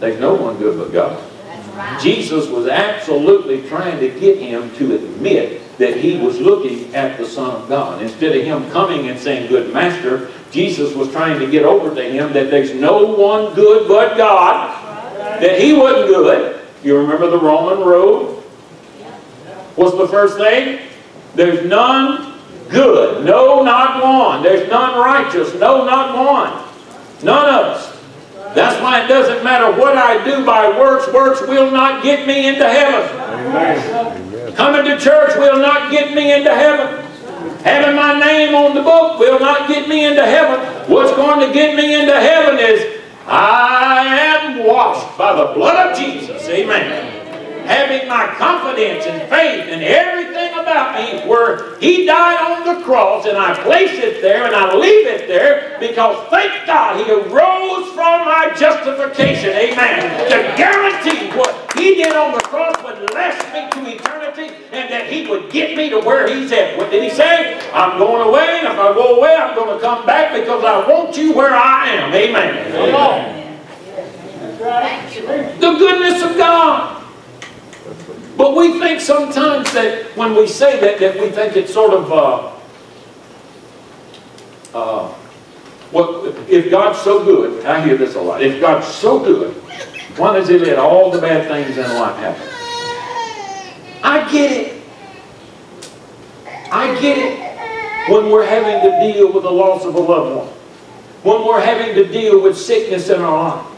There's 0.00 0.18
no 0.18 0.34
one 0.34 0.56
good 0.58 0.78
but 0.78 0.92
God. 0.92 1.22
Right. 1.76 2.00
Jesus 2.00 2.48
was 2.48 2.66
absolutely 2.66 3.68
trying 3.68 4.00
to 4.00 4.08
get 4.18 4.38
him 4.38 4.74
to 4.76 4.94
admit 4.94 5.78
that 5.78 5.96
he 5.96 6.18
was 6.18 6.40
looking 6.40 6.94
at 6.94 7.16
the 7.16 7.26
Son 7.26 7.50
of 7.50 7.68
God. 7.68 8.02
Instead 8.02 8.36
of 8.36 8.42
him 8.42 8.70
coming 8.70 9.08
and 9.08 9.18
saying, 9.18 9.48
Good 9.48 9.72
Master, 9.72 10.30
Jesus 10.50 10.94
was 10.94 11.10
trying 11.10 11.38
to 11.38 11.50
get 11.50 11.64
over 11.64 11.94
to 11.94 12.02
him 12.02 12.32
that 12.32 12.50
there's 12.50 12.74
no 12.74 13.04
one 13.04 13.54
good 13.54 13.86
but 13.88 14.16
God, 14.16 15.40
that 15.40 15.60
he 15.60 15.72
wasn't 15.72 16.08
good. 16.08 16.60
You 16.82 16.98
remember 16.98 17.30
the 17.30 17.38
Roman 17.38 17.86
road? 17.86 18.36
What's 19.76 19.96
the 19.96 20.08
first 20.08 20.36
thing? 20.36 20.80
There's 21.34 21.64
none 21.66 22.38
good. 22.68 23.24
No, 23.24 23.62
not 23.62 24.02
one. 24.02 24.42
There's 24.42 24.68
none 24.68 24.98
righteous. 24.98 25.54
No, 25.54 25.84
not 25.84 26.16
one. 26.16 26.68
None 27.22 27.48
of 27.48 27.64
us. 27.76 27.89
That's 28.54 28.80
why 28.82 29.04
it 29.04 29.08
doesn't 29.08 29.44
matter 29.44 29.70
what 29.78 29.96
I 29.96 30.24
do 30.24 30.44
by 30.44 30.68
works. 30.68 31.12
Works 31.12 31.40
will 31.42 31.70
not 31.70 32.02
get 32.02 32.26
me 32.26 32.48
into 32.48 32.68
heaven. 32.68 33.16
Amen. 33.20 34.54
Coming 34.54 34.84
to 34.84 34.98
church 34.98 35.36
will 35.36 35.58
not 35.58 35.90
get 35.90 36.14
me 36.14 36.32
into 36.32 36.54
heaven. 36.54 37.06
Having 37.62 37.94
my 37.94 38.18
name 38.18 38.54
on 38.54 38.74
the 38.74 38.82
book 38.82 39.18
will 39.18 39.38
not 39.38 39.68
get 39.68 39.88
me 39.88 40.04
into 40.04 40.24
heaven. 40.24 40.58
What's 40.90 41.12
going 41.12 41.46
to 41.46 41.52
get 41.54 41.76
me 41.76 41.94
into 41.94 42.18
heaven 42.18 42.58
is 42.58 43.00
I 43.26 44.18
am 44.18 44.66
washed 44.66 45.16
by 45.16 45.36
the 45.36 45.52
blood 45.54 45.90
of 45.90 45.98
Jesus. 45.98 46.48
Amen. 46.48 47.66
Having 47.66 48.08
my 48.08 48.26
confidence 48.36 49.06
and 49.06 49.28
faith 49.30 49.68
and 49.68 49.82
everything 49.82 50.49
about 50.70 50.94
me 50.94 51.28
where 51.28 51.78
He 51.78 52.06
died 52.06 52.38
on 52.38 52.74
the 52.74 52.84
cross, 52.84 53.26
and 53.26 53.36
I 53.36 53.54
place 53.62 53.98
it 53.98 54.22
there, 54.22 54.46
and 54.46 54.54
I 54.54 54.74
leave 54.76 55.06
it 55.06 55.26
there, 55.26 55.76
because 55.80 56.28
thank 56.28 56.66
God 56.66 57.04
He 57.04 57.10
arose 57.10 57.88
from 57.92 58.24
my 58.24 58.54
justification, 58.56 59.50
amen, 59.50 60.30
to 60.30 60.56
guarantee 60.56 61.36
what 61.36 61.74
He 61.76 61.96
did 61.96 62.14
on 62.14 62.34
the 62.34 62.40
cross 62.40 62.76
would 62.84 63.12
last 63.12 63.42
me 63.52 63.68
to 63.70 63.96
eternity, 63.96 64.54
and 64.72 64.90
that 64.90 65.10
He 65.10 65.26
would 65.26 65.50
get 65.50 65.76
me 65.76 65.90
to 65.90 65.98
where 66.00 66.28
He's 66.32 66.52
at. 66.52 66.78
What 66.78 66.90
did 66.90 67.02
He 67.02 67.10
say? 67.10 67.58
I'm 67.72 67.98
going 67.98 68.28
away, 68.28 68.60
and 68.60 68.68
if 68.68 68.78
I 68.78 68.94
go 68.94 69.16
away, 69.16 69.34
I'm 69.34 69.54
going 69.56 69.76
to 69.76 69.84
come 69.84 70.06
back 70.06 70.32
because 70.38 70.64
I 70.64 70.86
want 70.88 71.16
you 71.16 71.34
where 71.34 71.54
I 71.54 71.88
am, 71.88 72.14
amen. 72.14 72.72
Come 72.72 72.94
on. 72.94 73.40
Thank 74.58 75.16
you. 75.16 75.22
The 75.22 75.78
goodness 75.78 76.22
of 76.22 76.36
God. 76.36 76.99
But 78.40 78.56
we 78.56 78.78
think 78.78 79.02
sometimes 79.02 79.70
that 79.74 80.16
when 80.16 80.34
we 80.34 80.46
say 80.46 80.80
that, 80.80 80.98
that 80.98 81.20
we 81.20 81.28
think 81.28 81.56
it's 81.58 81.74
sort 81.74 81.92
of, 81.92 82.10
uh, 82.10 82.52
uh, 84.74 85.14
well, 85.92 86.24
if 86.48 86.70
God's 86.70 86.98
so 87.00 87.22
good, 87.22 87.66
I 87.66 87.84
hear 87.84 87.98
this 87.98 88.14
a 88.14 88.20
lot, 88.22 88.42
if 88.42 88.58
God's 88.58 88.86
so 88.86 89.18
good, 89.22 89.52
why 90.16 90.32
does 90.32 90.48
He 90.48 90.56
let 90.56 90.78
all 90.78 91.10
the 91.10 91.20
bad 91.20 91.48
things 91.48 91.76
in 91.76 91.84
life 91.84 92.16
happen? 92.16 92.48
I 94.02 94.32
get 94.32 94.52
it. 94.52 94.82
I 96.72 96.98
get 96.98 97.18
it 97.18 98.10
when 98.10 98.30
we're 98.30 98.46
having 98.46 98.90
to 98.90 99.12
deal 99.12 99.34
with 99.34 99.42
the 99.42 99.52
loss 99.52 99.84
of 99.84 99.94
a 99.96 100.00
loved 100.00 100.36
one, 100.36 100.48
when 101.24 101.46
we're 101.46 101.60
having 101.60 101.94
to 101.94 102.10
deal 102.10 102.42
with 102.42 102.56
sickness 102.56 103.10
in 103.10 103.20
our 103.20 103.50
life 103.50 103.69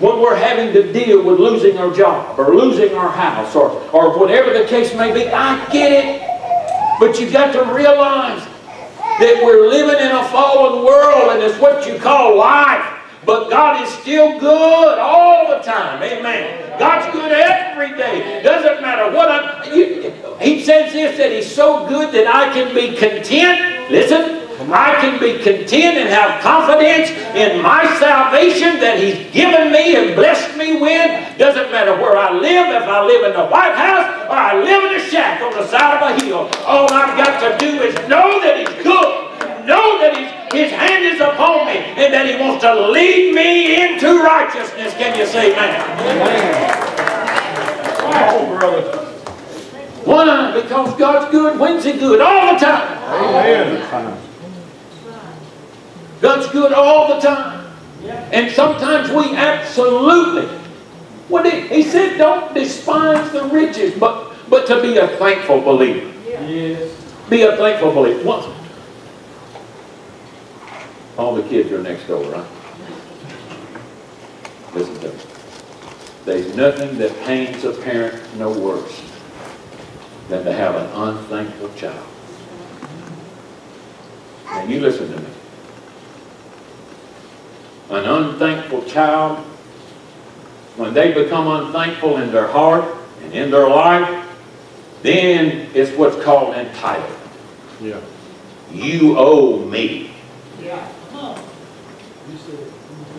when 0.00 0.20
we're 0.20 0.36
having 0.36 0.72
to 0.72 0.92
deal 0.92 1.24
with 1.24 1.38
losing 1.38 1.78
our 1.78 1.92
job 1.94 2.38
or 2.38 2.54
losing 2.54 2.94
our 2.94 3.10
house 3.10 3.54
or, 3.54 3.70
or 3.92 4.18
whatever 4.18 4.52
the 4.56 4.66
case 4.66 4.94
may 4.94 5.12
be, 5.12 5.28
I 5.28 5.64
get 5.70 5.92
it. 5.92 6.20
But 6.98 7.20
you've 7.20 7.32
got 7.32 7.52
to 7.52 7.72
realize 7.72 8.44
that 9.18 9.42
we're 9.44 9.68
living 9.68 10.04
in 10.04 10.10
a 10.10 10.24
fallen 10.28 10.84
world 10.84 11.30
and 11.30 11.42
it's 11.42 11.58
what 11.60 11.86
you 11.86 11.98
call 11.98 12.36
life. 12.36 12.90
But 13.24 13.48
God 13.48 13.82
is 13.82 13.88
still 13.94 14.38
good 14.38 14.98
all 14.98 15.48
the 15.48 15.62
time. 15.64 16.02
Amen. 16.02 16.78
God's 16.78 17.10
good 17.12 17.32
every 17.32 17.96
day. 17.96 18.42
Doesn't 18.42 18.82
matter 18.82 19.14
what 19.16 19.30
I'm. 19.30 19.72
You, 19.74 20.12
he 20.40 20.62
says 20.62 20.92
this 20.92 21.16
that 21.16 21.32
He's 21.32 21.50
so 21.50 21.88
good 21.88 22.12
that 22.14 22.26
I 22.26 22.52
can 22.52 22.74
be 22.74 22.96
content. 22.96 23.90
Listen. 23.90 24.43
I 24.72 24.94
can 25.00 25.20
be 25.20 25.42
content 25.42 25.98
and 25.98 26.08
have 26.08 26.40
confidence 26.40 27.10
in 27.34 27.60
my 27.62 27.84
salvation 27.98 28.80
that 28.80 28.98
He's 28.98 29.30
given 29.32 29.72
me 29.72 29.96
and 29.96 30.14
blessed 30.14 30.56
me 30.56 30.80
with. 30.80 31.38
Doesn't 31.38 31.70
matter 31.72 31.94
where 31.96 32.16
I 32.16 32.32
live, 32.32 32.70
if 32.70 32.88
I 32.88 33.04
live 33.04 33.24
in 33.24 33.32
the 33.32 33.46
White 33.46 33.74
House 33.74 34.30
or 34.30 34.36
I 34.36 34.54
live 34.62 34.90
in 34.90 35.00
a 35.00 35.04
shack 35.10 35.42
on 35.42 35.52
the 35.52 35.66
side 35.66 36.00
of 36.00 36.02
a 36.08 36.24
hill. 36.24 36.48
All 36.64 36.86
I've 36.92 37.16
got 37.16 37.40
to 37.40 37.58
do 37.58 37.82
is 37.82 37.94
know 38.08 38.40
that 38.40 38.58
He's 38.58 38.82
good 38.82 39.24
know 39.66 39.98
that 40.00 40.16
his, 40.16 40.28
his 40.52 40.70
hand 40.72 41.04
is 41.04 41.20
upon 41.20 41.66
me 41.66 41.76
and 41.96 42.12
that 42.12 42.28
he 42.28 42.36
wants 42.40 42.62
to 42.64 42.88
lead 42.90 43.34
me 43.34 43.82
into 43.82 44.22
righteousness. 44.22 44.94
Can 44.94 45.18
you 45.18 45.26
say? 45.26 45.54
Come 47.96 48.12
on, 48.12 48.58
brother. 48.58 48.98
Why? 50.04 50.60
Because 50.60 50.96
God's 50.98 51.30
good. 51.30 51.58
When's 51.58 51.84
he 51.84 51.92
good? 51.92 52.20
All 52.20 52.54
the 52.54 52.60
time. 52.60 52.98
Amen. 53.08 54.23
God's 56.24 56.50
good 56.52 56.72
all 56.72 57.14
the 57.14 57.20
time. 57.20 57.70
And 58.32 58.50
sometimes 58.50 59.10
we 59.10 59.36
absolutely, 59.36 60.46
what 61.28 61.44
he, 61.44 61.68
he 61.68 61.82
said, 61.82 62.16
don't 62.16 62.54
despise 62.54 63.30
the 63.30 63.44
riches, 63.44 63.92
but, 63.98 64.34
but 64.48 64.66
to 64.68 64.80
be 64.80 64.96
a 64.96 65.06
thankful 65.18 65.60
believer. 65.60 66.10
Yes. 66.26 66.98
Be 67.28 67.42
a 67.42 67.54
thankful 67.58 67.92
believer. 67.92 68.24
Once, 68.24 68.46
all 71.18 71.34
the 71.34 71.42
kids 71.42 71.70
are 71.72 71.82
next 71.82 72.06
door, 72.06 72.24
right? 72.32 72.46
Listen 74.72 74.98
to 75.00 75.08
me. 75.10 75.20
There's 76.24 76.56
nothing 76.56 76.96
that 76.96 77.14
pains 77.24 77.64
a 77.64 77.72
parent 77.72 78.38
no 78.38 78.50
worse 78.50 79.02
than 80.30 80.42
to 80.46 80.52
have 80.54 80.74
an 80.74 80.86
unthankful 80.86 81.68
child. 81.74 82.06
Now 84.46 84.64
you 84.64 84.80
listen 84.80 85.12
to 85.12 85.20
me. 85.20 85.33
An 87.90 88.04
unthankful 88.04 88.84
child, 88.84 89.38
when 90.76 90.94
they 90.94 91.12
become 91.12 91.46
unthankful 91.46 92.16
in 92.16 92.32
their 92.32 92.48
heart 92.48 92.96
and 93.22 93.32
in 93.32 93.50
their 93.50 93.68
life, 93.68 94.26
then 95.02 95.68
it's 95.74 95.96
what's 95.96 96.22
called 96.24 96.56
entitled. 96.56 97.18
Yeah. 97.80 98.00
You 98.72 99.16
owe 99.18 99.64
me. 99.66 100.10
Yeah. 100.60 100.88
You 101.12 102.38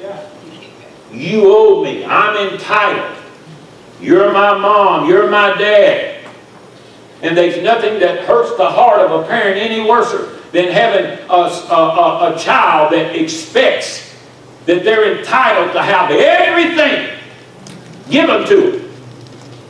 yeah. 0.01 0.29
You 1.11 1.43
owe 1.45 1.83
me. 1.83 2.03
I'm 2.03 2.53
entitled. 2.53 3.17
You're 4.01 4.33
my 4.33 4.57
mom. 4.57 5.07
You're 5.07 5.29
my 5.29 5.55
dad. 5.57 6.25
And 7.21 7.37
there's 7.37 7.63
nothing 7.63 7.99
that 7.99 8.25
hurts 8.25 8.57
the 8.57 8.69
heart 8.69 8.99
of 8.99 9.23
a 9.23 9.27
parent 9.27 9.57
any 9.57 9.87
worse 9.87 10.11
than 10.51 10.71
having 10.71 11.19
a, 11.29 11.33
a, 11.33 11.37
a, 11.37 12.35
a 12.35 12.39
child 12.39 12.91
that 12.93 13.15
expects 13.15 14.14
that 14.65 14.83
they're 14.83 15.17
entitled 15.17 15.73
to 15.73 15.81
have 15.81 16.11
everything 16.11 17.19
given 18.09 18.45
to 18.47 18.71
them. 18.71 18.91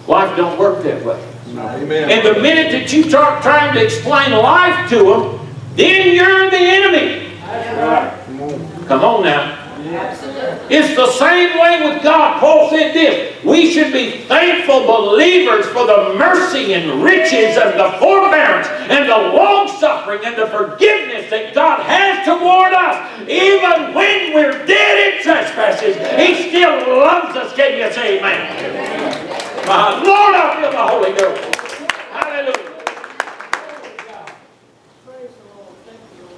Life 0.08 0.38
don't 0.38 0.58
work 0.60 0.84
that 0.84 1.04
way. 1.04 1.22
Amen. 1.50 2.12
And 2.12 2.26
the 2.26 2.42
minute 2.42 2.72
that 2.72 2.92
you 2.94 3.04
start 3.10 3.42
trying 3.42 3.74
to 3.74 3.84
explain 3.84 4.32
life 4.32 4.90
to 4.90 4.98
them, 4.98 5.48
then 5.76 6.14
you're 6.16 6.50
the 6.50 6.58
enemy. 6.58 7.34
Right. 7.46 8.14
Come 8.26 8.42
on. 8.42 8.86
Come 8.88 9.04
on 9.04 9.24
now. 9.24 9.55
Absolutely. 9.86 10.76
It's 10.76 10.96
the 10.96 11.12
same 11.12 11.60
way 11.60 11.82
with 11.84 12.04
God. 12.04 12.40
Paul 12.40 12.70
said 12.70 12.94
this 12.94 13.44
We 13.44 13.72
should 13.72 13.94
be 13.94 14.20
thankful 14.26 14.86
believers 14.86 15.68
for 15.68 15.86
the 15.86 16.16
mercy 16.18 16.74
and 16.74 17.04
riches 17.04 17.58
and 17.58 17.80
the 17.80 17.96
forbearance 18.00 18.68
and 18.90 19.08
the 19.08 19.36
long 19.36 19.68
suffering 19.68 20.22
and 20.26 20.36
the 20.36 20.48
forgiveness 20.48 21.30
that 21.30 21.54
God 21.54 21.82
has 21.84 22.26
toward 22.26 22.74
us. 22.74 23.30
Even 23.30 23.94
when 23.94 24.34
we're 24.34 24.66
dead 24.66 25.16
in 25.16 25.22
trespasses, 25.22 25.96
He 26.18 26.50
still 26.50 26.98
loves 27.00 27.36
us. 27.36 27.56
Can 27.56 27.78
you 27.78 27.94
say 27.94 28.18
amen? 28.18 29.68
My 29.68 30.02
Lord, 30.04 30.36
I 30.36 30.62
feel 30.62 30.72
the 30.72 30.88
Holy 30.88 31.14
Ghost. 31.14 31.92
Hallelujah. 32.12 32.72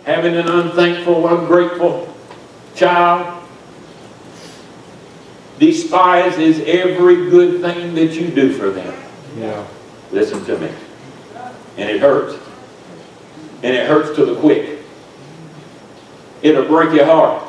Having 0.04 0.36
an 0.36 0.48
unthankful, 0.50 1.28
ungrateful 1.28 2.14
child 2.76 3.37
despises 5.60 6.60
every 6.66 7.30
good 7.30 7.62
thing 7.62 7.96
that 7.96 8.14
you 8.14 8.30
do 8.30 8.54
for 8.54 8.70
them. 8.70 8.94
Yeah. 9.38 9.66
Listen 10.12 10.44
to 10.46 10.58
me. 10.58 10.72
And 11.78 11.90
it 11.90 12.00
hurts. 12.00 12.40
And 13.64 13.76
it 13.76 13.88
hurts 13.88 14.16
to 14.16 14.26
the 14.26 14.40
quick. 14.40 14.80
It'll 16.42 16.66
break 16.66 16.94
your 16.94 17.06
heart. 17.06 17.44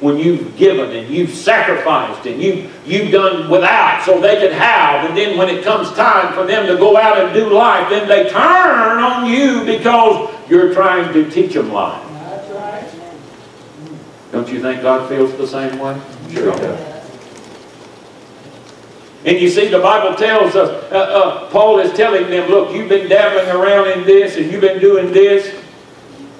When 0.00 0.18
you've 0.18 0.56
given 0.56 0.90
and 0.94 1.08
you've 1.08 1.30
sacrificed 1.30 2.26
and 2.26 2.42
you, 2.42 2.68
you've 2.84 3.10
done 3.10 3.48
without 3.48 4.02
so 4.04 4.20
they 4.20 4.38
could 4.38 4.52
have, 4.52 5.08
and 5.08 5.16
then 5.16 5.38
when 5.38 5.48
it 5.48 5.64
comes 5.64 5.90
time 5.92 6.34
for 6.34 6.44
them 6.44 6.66
to 6.66 6.76
go 6.76 6.96
out 6.96 7.18
and 7.18 7.32
do 7.32 7.48
life, 7.50 7.88
then 7.88 8.06
they 8.06 8.28
turn 8.28 8.98
on 9.02 9.24
you 9.26 9.64
because 9.64 10.30
you're 10.50 10.74
trying 10.74 11.10
to 11.14 11.30
teach 11.30 11.54
them 11.54 11.72
life. 11.72 12.06
That's 12.10 12.50
right. 12.50 13.92
Don't 14.32 14.48
you 14.50 14.60
think 14.60 14.82
God 14.82 15.08
feels 15.08 15.34
the 15.38 15.46
same 15.46 15.78
way? 15.78 15.98
Sure. 16.34 16.94
And 19.24 19.40
you 19.40 19.48
see, 19.48 19.68
the 19.68 19.78
Bible 19.78 20.14
tells 20.16 20.54
us, 20.54 20.68
uh, 20.92 20.96
uh, 20.96 21.50
Paul 21.50 21.78
is 21.78 21.92
telling 21.94 22.28
them, 22.28 22.50
look, 22.50 22.74
you've 22.74 22.90
been 22.90 23.08
dabbling 23.08 23.48
around 23.56 23.88
in 23.98 24.04
this 24.04 24.36
and 24.36 24.52
you've 24.52 24.60
been 24.60 24.80
doing 24.80 25.12
this. 25.12 25.62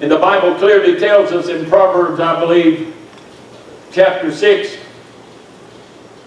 And 0.01 0.11
the 0.11 0.19
Bible 0.19 0.53
clearly 0.55 0.99
tells 0.99 1.31
us 1.31 1.47
in 1.47 1.65
Proverbs, 1.67 2.19
I 2.19 2.39
believe, 2.39 2.95
chapter 3.91 4.31
6, 4.31 4.77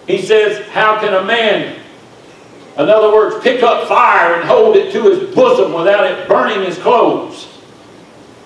he 0.07 0.21
says, 0.21 0.67
how 0.69 0.99
can 0.99 1.13
a 1.13 1.23
man, 1.23 1.79
in 2.77 2.89
other 2.89 3.13
words, 3.13 3.41
pick 3.41 3.63
up 3.63 3.87
fire 3.87 4.35
and 4.35 4.43
hold 4.43 4.75
it 4.75 4.91
to 4.91 5.03
his 5.03 5.33
bosom 5.33 5.71
without 5.71 6.05
it 6.05 6.27
burning 6.27 6.65
his 6.65 6.77
clothes? 6.79 7.47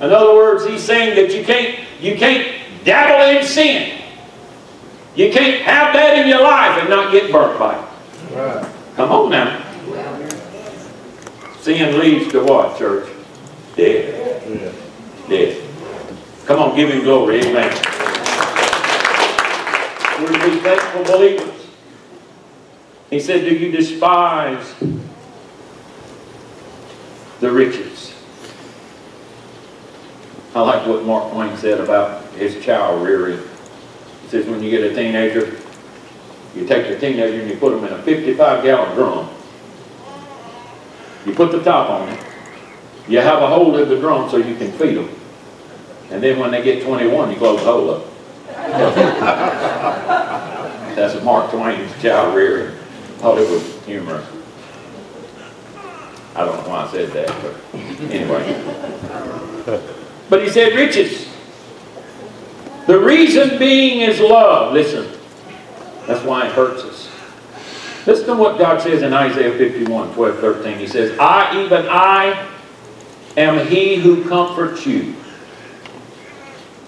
In 0.02 0.12
other 0.12 0.36
words, 0.36 0.68
he's 0.68 0.84
saying 0.84 1.16
that 1.16 1.36
you 1.36 1.44
can't, 1.46 1.80
you 2.00 2.16
can't 2.16 2.84
dabble 2.84 3.40
in 3.40 3.46
sin. 3.48 4.03
You 5.16 5.32
can't 5.32 5.62
have 5.62 5.94
that 5.94 6.18
in 6.18 6.28
your 6.28 6.42
life 6.42 6.80
and 6.80 6.90
not 6.90 7.12
get 7.12 7.32
burnt 7.32 7.60
by 7.60 7.78
it. 7.78 8.36
Right. 8.36 8.72
Come 8.96 9.12
on 9.12 9.30
now. 9.30 9.60
Sin 11.62 12.00
leads 12.00 12.32
to 12.32 12.44
what, 12.44 12.78
church? 12.78 13.10
Death. 13.76 14.48
Yeah. 14.50 14.72
Death. 15.30 16.46
Come 16.46 16.60
on, 16.60 16.76
give 16.76 16.90
him 16.90 17.04
glory. 17.04 17.40
Amen. 17.40 17.72
We're 20.20 20.32
to 20.32 20.50
be 20.50 20.60
thankful 20.60 21.04
believers. 21.04 21.68
He 23.10 23.20
said, 23.20 23.42
Do 23.42 23.56
you 23.56 23.72
despise 23.72 24.74
the 27.44 27.52
riches. 27.52 28.14
I 30.56 30.62
like 30.62 30.88
what 30.88 31.04
Mark 31.04 31.34
Twain 31.34 31.58
said 31.58 31.82
about 31.82 32.24
his 32.36 32.64
child 32.64 33.04
rearing. 33.04 33.42
Says 34.34 34.48
when 34.48 34.64
you 34.64 34.72
get 34.72 34.82
a 34.82 34.96
teenager, 34.96 35.60
you 36.56 36.66
take 36.66 36.88
the 36.88 36.98
teenager 37.00 37.40
and 37.40 37.52
you 37.52 37.56
put 37.56 37.70
them 37.70 37.84
in 37.84 37.94
a 37.94 38.02
55 38.02 38.64
gallon 38.64 38.96
drum. 38.96 39.30
You 41.24 41.36
put 41.36 41.52
the 41.52 41.62
top 41.64 41.92
on 41.92 42.10
it. 42.10 42.20
You 43.08 43.20
have 43.20 43.44
a 43.44 43.48
hole 43.48 43.78
in 43.78 43.88
the 43.88 44.00
drum 44.00 44.28
so 44.32 44.38
you 44.38 44.56
can 44.56 44.72
feed 44.72 44.96
them. 44.96 45.08
And 46.10 46.24
then 46.24 46.40
when 46.40 46.50
they 46.50 46.64
get 46.64 46.84
21, 46.84 47.30
you 47.30 47.36
close 47.38 47.60
the 47.60 47.66
hole 47.66 47.92
up. 47.92 48.06
That's 50.96 51.24
Mark 51.24 51.52
Twain's 51.52 52.02
child 52.02 52.36
rearing. 52.36 52.76
Thought 53.18 53.38
it 53.38 53.48
was 53.52 53.86
humorous. 53.86 54.28
I 56.34 56.44
don't 56.44 56.58
know 56.64 56.70
why 56.70 56.86
I 56.86 56.92
said 56.92 57.12
that, 57.12 57.28
but 57.44 57.54
anyway. 58.10 59.80
But 60.28 60.42
he 60.42 60.50
said 60.50 60.74
riches. 60.74 61.33
The 62.86 63.00
reason 63.00 63.58
being 63.58 64.02
is 64.02 64.20
love. 64.20 64.74
Listen, 64.74 65.10
that's 66.06 66.24
why 66.26 66.48
it 66.48 66.54
hurts 66.54 66.84
us. 66.84 67.10
Listen 68.06 68.28
to 68.28 68.36
what 68.36 68.58
God 68.58 68.82
says 68.82 69.02
in 69.02 69.14
Isaiah 69.14 69.58
51, 69.58 70.14
12, 70.14 70.40
13. 70.40 70.78
He 70.78 70.88
says, 70.88 71.18
I, 71.18 71.64
even 71.64 71.88
I, 71.88 72.50
am 73.38 73.66
he 73.68 73.96
who 73.96 74.28
comforts 74.28 74.86
you. 74.86 75.16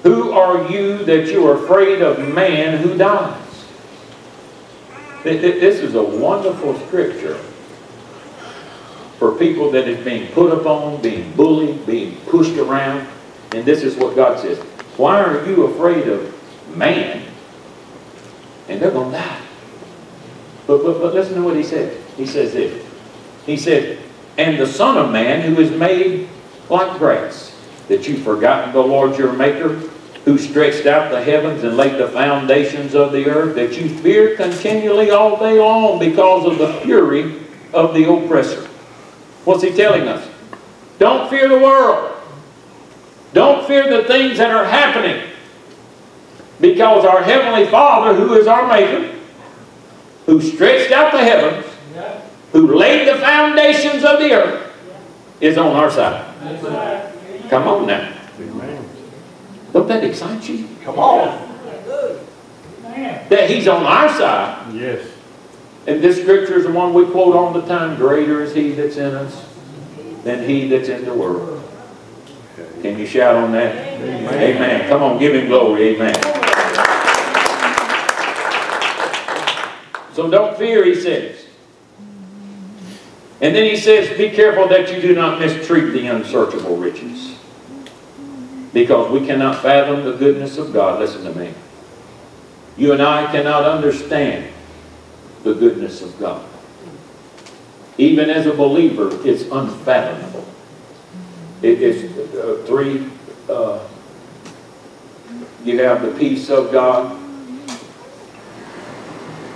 Who 0.03 0.33
are 0.33 0.69
you 0.69 1.05
that 1.05 1.27
you 1.27 1.47
are 1.47 1.63
afraid 1.63 2.01
of 2.01 2.19
man 2.33 2.77
who 2.79 2.97
dies? 2.97 3.41
Th- 5.23 5.39
th- 5.41 5.61
This 5.61 5.79
is 5.79 5.95
a 5.95 6.03
wonderful 6.03 6.77
scripture 6.87 7.37
for 9.17 9.31
people 9.31 9.71
that 9.71 9.87
is 9.87 10.03
being 10.03 10.31
put 10.33 10.51
upon, 10.51 11.01
being 11.01 11.31
bullied, 11.31 11.85
being 11.85 12.17
pushed 12.27 12.57
around. 12.57 13.07
And 13.53 13.63
this 13.63 13.81
is 13.81 13.95
what 13.95 14.15
God 14.15 14.39
says. 14.39 14.61
Why 14.97 15.21
are 15.21 15.45
you 15.45 15.65
afraid 15.65 16.07
of 16.07 16.33
man? 16.75 17.25
And 18.67 18.81
they're 18.81 18.91
going 18.91 19.11
to 19.11 19.17
die. 19.17 19.41
But, 20.67 20.83
but, 20.83 20.99
but 20.99 21.13
listen 21.13 21.35
to 21.35 21.43
what 21.43 21.55
he 21.55 21.63
said. 21.63 22.01
He 22.17 22.25
says 22.25 22.53
this. 22.53 22.85
He 23.45 23.57
said, 23.57 23.99
And 24.37 24.59
the 24.59 24.65
Son 24.65 24.97
of 24.97 25.11
Man 25.11 25.41
who 25.41 25.61
is 25.61 25.71
made 25.71 26.29
like 26.69 26.97
grass, 26.97 27.55
that 27.87 28.07
you've 28.07 28.23
forgotten 28.23 28.73
the 28.73 28.81
Lord 28.81 29.17
your 29.17 29.33
Maker, 29.33 29.75
who 30.25 30.39
stretched 30.39 30.87
out 30.87 31.11
the 31.11 31.23
heavens 31.23 31.63
and 31.63 31.77
laid 31.77 31.99
the 31.99 32.07
foundations 32.07 32.95
of 32.95 33.11
the 33.11 33.29
earth, 33.29 33.53
that 33.55 33.77
you 33.77 33.87
fear 33.87 34.35
continually 34.35 35.11
all 35.11 35.37
day 35.37 35.59
long 35.59 35.99
because 35.99 36.45
of 36.45 36.57
the 36.57 36.73
fury 36.81 37.41
of 37.73 37.93
the 37.93 38.11
oppressor. 38.11 38.67
What's 39.43 39.61
he 39.61 39.71
telling 39.71 40.07
us? 40.07 40.27
Don't 40.97 41.29
fear 41.29 41.47
the 41.47 41.59
world. 41.59 42.14
Don't 43.35 43.67
fear 43.67 43.89
the 43.89 44.07
things 44.07 44.37
that 44.37 44.49
are 44.49 44.63
happening. 44.63 45.21
Because 46.61 47.03
our 47.03 47.21
Heavenly 47.21 47.69
Father, 47.69 48.15
who 48.15 48.33
is 48.35 48.47
our 48.47 48.65
Maker, 48.65 49.13
who 50.25 50.41
stretched 50.41 50.93
out 50.93 51.11
the 51.11 51.17
heavens, 51.17 51.65
who 52.53 52.77
laid 52.77 53.09
the 53.09 53.19
foundations 53.19 54.05
of 54.05 54.19
the 54.19 54.31
earth, 54.31 54.73
is 55.41 55.57
on 55.57 55.75
our 55.75 55.91
side. 55.91 56.33
Come 57.49 57.67
on 57.67 57.87
now. 57.87 58.13
Don't 59.73 59.87
that 59.89 60.05
excite 60.05 60.47
you? 60.47 60.69
Come 60.85 60.97
on. 60.97 61.51
That 63.27 63.49
He's 63.49 63.67
on 63.67 63.83
our 63.83 64.07
side. 64.07 64.73
Yes. 64.73 65.11
And 65.87 66.01
this 66.01 66.21
scripture 66.21 66.55
is 66.55 66.63
the 66.63 66.71
one 66.71 66.93
we 66.93 67.05
quote 67.05 67.35
all 67.35 67.51
the 67.51 67.67
time. 67.67 67.97
Greater 67.97 68.41
is 68.43 68.55
He 68.55 68.71
that's 68.71 68.95
in 68.95 69.13
us 69.13 69.45
than 70.23 70.47
He 70.47 70.69
that's 70.69 70.87
in 70.87 71.03
the 71.03 71.13
world. 71.13 71.64
Can 72.85 72.99
you 72.99 73.07
shout 73.07 73.35
on 73.35 73.51
that? 73.53 73.75
Amen. 73.99 74.87
Come 74.87 75.01
on, 75.01 75.17
give 75.17 75.33
Him 75.33 75.47
glory. 75.47 75.95
Amen. 75.95 76.13
So 80.13 80.29
don't 80.29 80.55
fear, 80.55 80.85
He 80.85 80.93
says. 80.93 81.45
And 83.41 83.55
then 83.55 83.67
He 83.67 83.75
says, 83.75 84.15
be 84.15 84.29
careful 84.29 84.67
that 84.67 84.93
you 84.93 85.01
do 85.01 85.15
not 85.15 85.39
mistreat 85.39 85.93
the 85.93 86.05
unsearchable 86.05 86.77
riches. 86.77 87.35
Because 88.71 89.11
we 89.11 89.25
cannot 89.25 89.63
fathom 89.63 90.05
the 90.05 90.13
goodness 90.13 90.59
of 90.59 90.71
God. 90.71 90.99
Listen 90.99 91.23
to 91.23 91.33
me. 91.33 91.55
You 92.77 92.91
and 92.91 93.01
I 93.01 93.31
cannot 93.31 93.63
understand 93.63 94.53
the 95.41 95.55
goodness 95.55 96.03
of 96.03 96.19
God. 96.19 96.47
Even 97.97 98.29
as 98.29 98.45
a 98.45 98.53
believer, 98.53 99.09
it's 99.27 99.43
unfathomable. 99.43 100.44
It 101.65 101.81
is 101.81 102.15
uh, 102.35 102.63
three, 102.67 103.09
uh, 103.49 103.79
you 105.63 105.79
have 105.79 106.03
the 106.03 106.11
peace 106.11 106.51
of 106.51 106.71
God, 106.71 107.19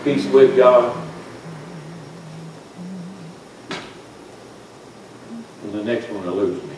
peace 0.04 0.26
with 0.26 0.58
God, 0.58 1.08
and 5.62 5.72
the 5.72 5.84
next 5.84 6.10
one 6.10 6.26
eludes 6.28 6.64
me. 6.64 6.76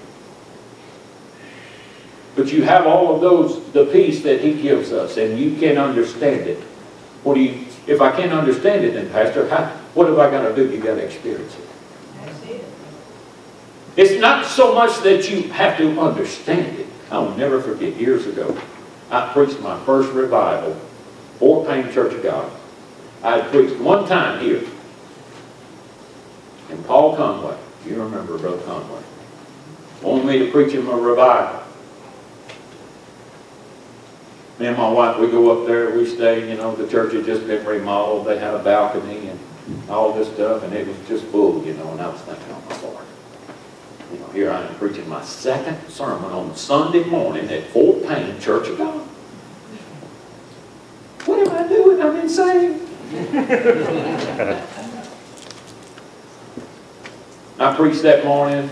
But 2.35 2.51
you 2.51 2.63
have 2.63 2.85
all 2.85 3.15
of 3.15 3.21
those, 3.21 3.71
the 3.71 3.85
peace 3.85 4.21
that 4.23 4.41
He 4.41 4.61
gives 4.61 4.91
us, 4.91 5.15
and 5.15 5.39
you 5.39 5.55
can 5.55 5.77
understand 5.77 6.41
it. 6.41 6.59
What 7.23 7.35
do 7.35 7.39
you, 7.39 7.67
if 7.87 8.01
I 8.01 8.11
can't 8.11 8.33
understand 8.33 8.83
it, 8.83 8.95
then 8.95 9.09
Pastor, 9.11 9.47
how, 9.47 9.67
what 9.93 10.09
have 10.09 10.19
I 10.19 10.29
got 10.29 10.41
to 10.41 10.53
do? 10.53 10.69
You 10.69 10.83
got 10.83 10.95
to 10.95 11.05
experience 11.05 11.55
it. 11.55 11.70
It's 13.97 14.19
not 14.19 14.45
so 14.45 14.73
much 14.73 15.01
that 15.01 15.29
you 15.29 15.43
have 15.51 15.77
to 15.77 15.99
understand 15.99 16.79
it. 16.79 16.87
I'll 17.09 17.35
never 17.35 17.61
forget 17.61 17.95
years 17.97 18.25
ago, 18.25 18.57
I 19.09 19.31
preached 19.33 19.59
my 19.59 19.77
first 19.85 20.11
revival, 20.13 20.73
Fort 21.39 21.67
Payne 21.67 21.91
Church 21.91 22.13
of 22.13 22.23
God. 22.23 22.49
I 23.21 23.41
preached 23.41 23.79
one 23.81 24.07
time 24.07 24.39
here. 24.39 24.63
And 26.69 26.85
Paul 26.85 27.17
Conway, 27.17 27.57
you 27.85 28.01
remember 28.01 28.37
Brother 28.37 28.63
Conway, 28.63 29.01
wanted 30.01 30.25
me 30.25 30.39
to 30.39 30.51
preach 30.51 30.71
him 30.71 30.87
a 30.87 30.95
revival. 30.95 31.61
Me 34.57 34.67
and 34.67 34.77
my 34.77 34.89
wife, 34.89 35.19
we 35.19 35.27
go 35.27 35.59
up 35.59 35.67
there, 35.67 35.97
we 35.97 36.05
stay, 36.05 36.49
you 36.49 36.55
know, 36.55 36.73
the 36.75 36.87
church 36.87 37.13
had 37.13 37.25
just 37.25 37.45
been 37.45 37.65
remodeled, 37.65 38.25
they 38.25 38.37
had 38.37 38.53
a 38.53 38.63
balcony 38.63 39.27
and 39.27 39.39
all 39.89 40.13
this 40.13 40.31
stuff, 40.33 40.63
and 40.63 40.71
it 40.73 40.87
was 40.87 40.95
just 41.07 41.25
full, 41.25 41.61
you 41.65 41.73
know, 41.73 41.91
and 41.91 42.01
I 42.01 42.07
was 42.07 42.21
thinking, 42.21 42.45
oh 42.49 42.70
here 44.33 44.51
I 44.51 44.65
am 44.65 44.75
preaching 44.75 45.07
my 45.09 45.23
second 45.23 45.77
sermon 45.89 46.31
on 46.31 46.55
Sunday 46.55 47.03
morning 47.03 47.49
at 47.49 47.67
Fort 47.67 48.03
Payne 48.03 48.39
Church 48.39 48.69
of 48.69 48.77
God. 48.77 49.07
What 51.25 51.47
am 51.47 51.55
I 51.55 51.67
doing? 51.67 52.01
I'm 52.01 52.15
insane. 52.17 52.87
I 57.59 57.75
preached 57.75 58.01
that 58.03 58.25
morning. 58.25 58.69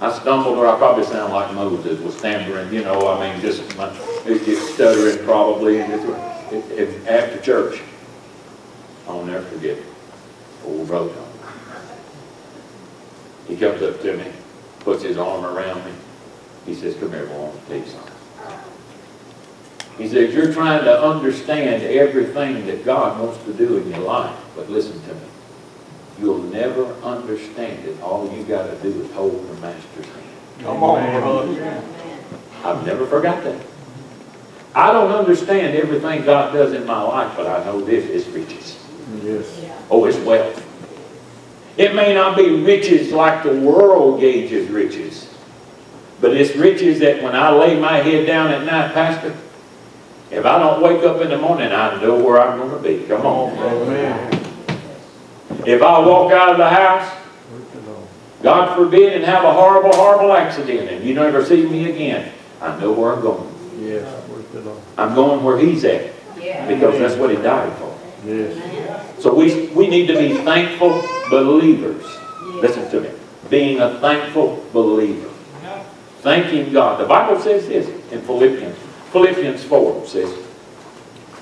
I 0.00 0.12
stumbled, 0.18 0.58
or 0.58 0.66
I 0.66 0.76
probably 0.76 1.04
sound 1.04 1.32
like 1.32 1.54
Moses 1.54 1.98
was 2.00 2.16
stammering, 2.18 2.72
you 2.72 2.84
know, 2.84 3.08
I 3.08 3.32
mean, 3.32 3.40
just, 3.40 3.76
my, 3.78 3.88
it 4.26 4.44
just 4.44 4.74
stuttering 4.74 5.24
probably, 5.24 5.80
and 5.80 5.90
it's, 5.92 6.04
it, 6.52 6.78
it, 6.78 7.06
after 7.08 7.40
church. 7.40 7.80
I'll 9.08 9.24
never 9.24 9.44
forget, 9.46 9.78
old 10.66 10.86
brother. 10.86 11.14
He 13.48 13.56
comes 13.56 13.82
up 13.82 14.00
to 14.02 14.16
me, 14.16 14.32
puts 14.80 15.02
his 15.02 15.18
arm 15.18 15.44
around 15.44 15.84
me. 15.84 15.92
He 16.64 16.74
says, 16.74 16.96
come 16.96 17.12
here, 17.12 17.26
boy, 17.26 17.52
please. 17.66 17.94
He 19.98 20.08
says, 20.08 20.34
you're 20.34 20.52
trying 20.52 20.84
to 20.84 21.02
understand 21.02 21.82
everything 21.84 22.66
that 22.66 22.84
God 22.84 23.20
wants 23.20 23.42
to 23.44 23.52
do 23.54 23.78
in 23.78 23.88
your 23.90 24.00
life, 24.00 24.36
but 24.54 24.68
listen 24.68 25.00
to 25.02 25.14
me. 25.14 25.20
You'll 26.20 26.42
never 26.42 26.86
understand 27.02 27.86
it. 27.86 28.00
All 28.02 28.30
you 28.34 28.42
got 28.44 28.66
to 28.66 28.76
do 28.82 29.02
is 29.02 29.12
hold 29.12 29.48
the 29.48 29.54
master's 29.60 30.06
hand. 30.06 30.26
Come 30.62 30.82
on, 30.82 31.20
brother. 31.20 31.82
I've 32.64 32.84
never 32.84 33.06
forgot 33.06 33.44
that. 33.44 33.64
I 34.74 34.92
don't 34.92 35.12
understand 35.12 35.76
everything 35.76 36.24
God 36.24 36.52
does 36.52 36.72
in 36.72 36.84
my 36.84 37.00
life, 37.00 37.34
but 37.36 37.46
I 37.46 37.64
know 37.64 37.80
this 37.80 38.04
is 38.06 38.26
riches. 38.28 38.78
Yes. 39.22 39.64
Oh, 39.90 40.04
it's 40.04 40.18
wealth. 40.18 40.62
It 41.76 41.94
may 41.94 42.14
not 42.14 42.36
be 42.36 42.62
riches 42.62 43.12
like 43.12 43.42
the 43.42 43.52
world 43.54 44.20
gauges 44.20 44.70
riches, 44.70 45.32
but 46.20 46.34
it's 46.34 46.56
riches 46.56 47.00
that 47.00 47.22
when 47.22 47.36
I 47.36 47.50
lay 47.50 47.78
my 47.78 47.98
head 47.98 48.26
down 48.26 48.48
at 48.50 48.64
night, 48.64 48.94
Pastor, 48.94 49.36
if 50.30 50.44
I 50.44 50.58
don't 50.58 50.82
wake 50.82 51.04
up 51.04 51.20
in 51.20 51.28
the 51.28 51.38
morning, 51.38 51.70
I 51.72 52.00
know 52.00 52.22
where 52.22 52.40
I'm 52.40 52.58
going 52.58 52.82
to 52.82 52.88
be. 52.88 53.06
Come 53.06 53.26
on. 53.26 53.56
Amen. 53.58 54.32
If 55.66 55.82
I 55.82 55.98
walk 56.00 56.32
out 56.32 56.50
of 56.50 56.58
the 56.58 56.68
house, 56.68 57.12
God 58.42 58.76
forbid, 58.76 59.12
and 59.14 59.24
have 59.24 59.44
a 59.44 59.52
horrible, 59.52 59.94
horrible 59.94 60.32
accident, 60.32 60.90
and 60.90 61.04
you 61.04 61.14
never 61.14 61.44
see 61.44 61.66
me 61.66 61.90
again, 61.90 62.32
I 62.60 62.78
know 62.80 62.92
where 62.92 63.12
I'm 63.14 63.22
going. 63.22 63.52
Yes. 63.78 64.28
Work 64.28 64.52
the 64.52 64.60
Lord. 64.60 64.82
I'm 64.96 65.14
going 65.14 65.44
where 65.44 65.58
He's 65.58 65.84
at, 65.84 66.12
Yeah. 66.38 66.66
because 66.66 66.98
that's 66.98 67.16
what 67.16 67.30
He 67.30 67.36
died 67.36 67.72
for. 67.78 67.95
So 68.26 69.32
we, 69.32 69.68
we 69.68 69.86
need 69.86 70.08
to 70.08 70.18
be 70.18 70.34
thankful 70.38 71.00
believers. 71.30 72.04
Listen 72.60 72.90
to 72.90 73.00
me. 73.00 73.10
being 73.48 73.80
a 73.80 74.00
thankful 74.00 74.64
believer. 74.72 75.28
Thanking 76.20 76.72
God. 76.72 77.00
The 77.00 77.06
Bible 77.06 77.40
says 77.40 77.68
this 77.68 77.88
in 78.10 78.20
Philippians. 78.22 78.76
Philippians 79.12 79.62
4 79.62 80.06
says, 80.06 80.32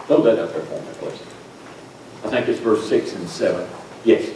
throw 0.07 0.21
that 0.23 0.39
up 0.39 0.53
there 0.53 0.63
for 0.63 0.81
me, 0.81 0.89
please. 0.99 1.23
I 2.25 2.29
think 2.29 2.49
it's 2.49 2.61
verse 2.61 2.87
6 2.89 3.15
and 3.15 3.29
7. 3.29 3.67
Yes. 4.05 4.31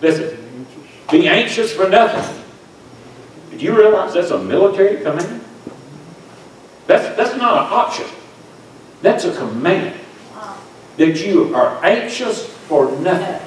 Listen, 0.00 0.66
be 1.10 1.26
anxious 1.26 1.72
for 1.72 1.88
nothing. 1.88 2.44
Did 3.50 3.60
you 3.60 3.76
realize 3.76 4.14
that's 4.14 4.30
a 4.30 4.38
military 4.38 5.02
command? 5.02 5.44
That's, 6.86 7.16
that's 7.16 7.36
not 7.36 7.66
an 7.66 7.72
option. 7.72 8.06
That's 9.02 9.24
a 9.24 9.36
command. 9.36 10.00
That 10.96 11.24
you 11.26 11.54
are 11.54 11.84
anxious 11.84 12.46
for 12.46 12.90
nothing. 13.00 13.40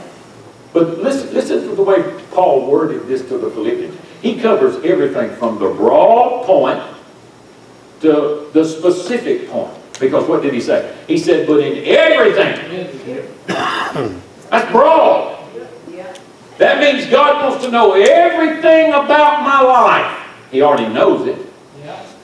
But 0.73 0.99
listen, 0.99 1.33
listen 1.33 1.69
to 1.69 1.75
the 1.75 1.83
way 1.83 2.03
Paul 2.31 2.69
worded 2.69 3.07
this 3.07 3.21
to 3.29 3.37
the 3.37 3.49
Philippians. 3.49 3.97
He 4.21 4.39
covers 4.39 4.83
everything 4.83 5.35
from 5.37 5.59
the 5.59 5.69
broad 5.69 6.45
point 6.45 6.83
to 8.01 8.49
the 8.51 8.65
specific 8.65 9.49
point. 9.49 9.73
Because 9.99 10.27
what 10.27 10.41
did 10.41 10.53
he 10.53 10.59
say? 10.59 10.93
He 11.07 11.17
said, 11.17 11.47
but 11.47 11.61
in 11.61 11.85
everything. 11.85 12.55
That's 14.49 14.71
broad. 14.71 15.33
That 16.57 16.79
means 16.79 17.09
God 17.09 17.49
wants 17.49 17.65
to 17.65 17.71
know 17.71 17.93
everything 17.93 18.89
about 18.89 19.43
my 19.43 19.61
life. 19.61 20.27
He 20.51 20.61
already 20.61 20.91
knows 20.93 21.27
it, 21.27 21.37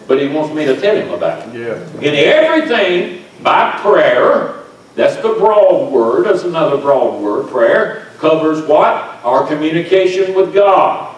but 0.08 0.22
he 0.22 0.28
wants 0.28 0.54
me 0.54 0.66
to 0.66 0.80
tell 0.80 0.96
him 0.96 1.12
about 1.14 1.48
it. 1.48 1.54
Yeah. 1.60 2.00
In 2.00 2.16
everything, 2.16 3.21
by 3.44 3.72
prayer, 3.82 4.64
that's 4.96 5.16
the 5.18 5.34
broad 5.40 5.92
word, 5.92 6.26
that's 6.26 6.44
another 6.44 6.78
broad 6.78 7.22
word. 7.22 7.50
Prayer 7.50 8.08
covers 8.18 8.62
what? 8.64 9.20
Our 9.24 9.48
communication 9.48 10.36
with 10.36 10.54
God. 10.54 11.16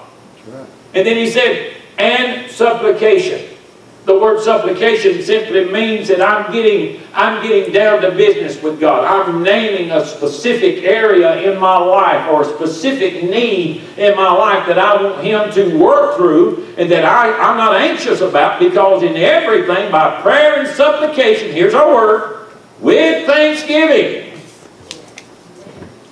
Right. 0.48 0.66
And 0.94 1.08
then 1.08 1.18
he 1.18 1.30
said, 1.30 1.76
and 1.98 2.50
supplication. 2.50 3.53
The 4.06 4.20
word 4.20 4.42
supplication 4.42 5.22
simply 5.24 5.72
means 5.72 6.10
that 6.10 6.22
I'm 6.22 6.52
getting, 6.52 7.02
I'm 7.14 7.42
getting 7.42 7.72
down 7.72 8.02
to 8.02 8.12
business 8.12 8.62
with 8.62 8.78
God. 8.78 9.06
I'm 9.06 9.42
naming 9.42 9.92
a 9.92 10.06
specific 10.06 10.84
area 10.84 11.42
in 11.50 11.58
my 11.58 11.78
life 11.78 12.30
or 12.30 12.42
a 12.42 12.46
specific 12.46 13.24
need 13.24 13.82
in 13.98 14.14
my 14.18 14.30
life 14.30 14.68
that 14.68 14.78
I 14.78 15.02
want 15.02 15.24
Him 15.24 15.50
to 15.54 15.78
work 15.78 16.18
through 16.18 16.74
and 16.78 16.92
that 16.92 17.06
I, 17.06 17.32
I'm 17.32 17.56
not 17.56 17.76
anxious 17.76 18.20
about 18.20 18.60
because 18.60 19.04
in 19.04 19.16
everything, 19.16 19.90
by 19.90 20.22
prayer 20.22 20.60
and 20.60 20.68
supplication, 20.68 21.52
here's 21.52 21.74
our 21.74 21.94
word, 21.94 22.50
with 22.82 23.26
thanksgiving. 23.26 24.38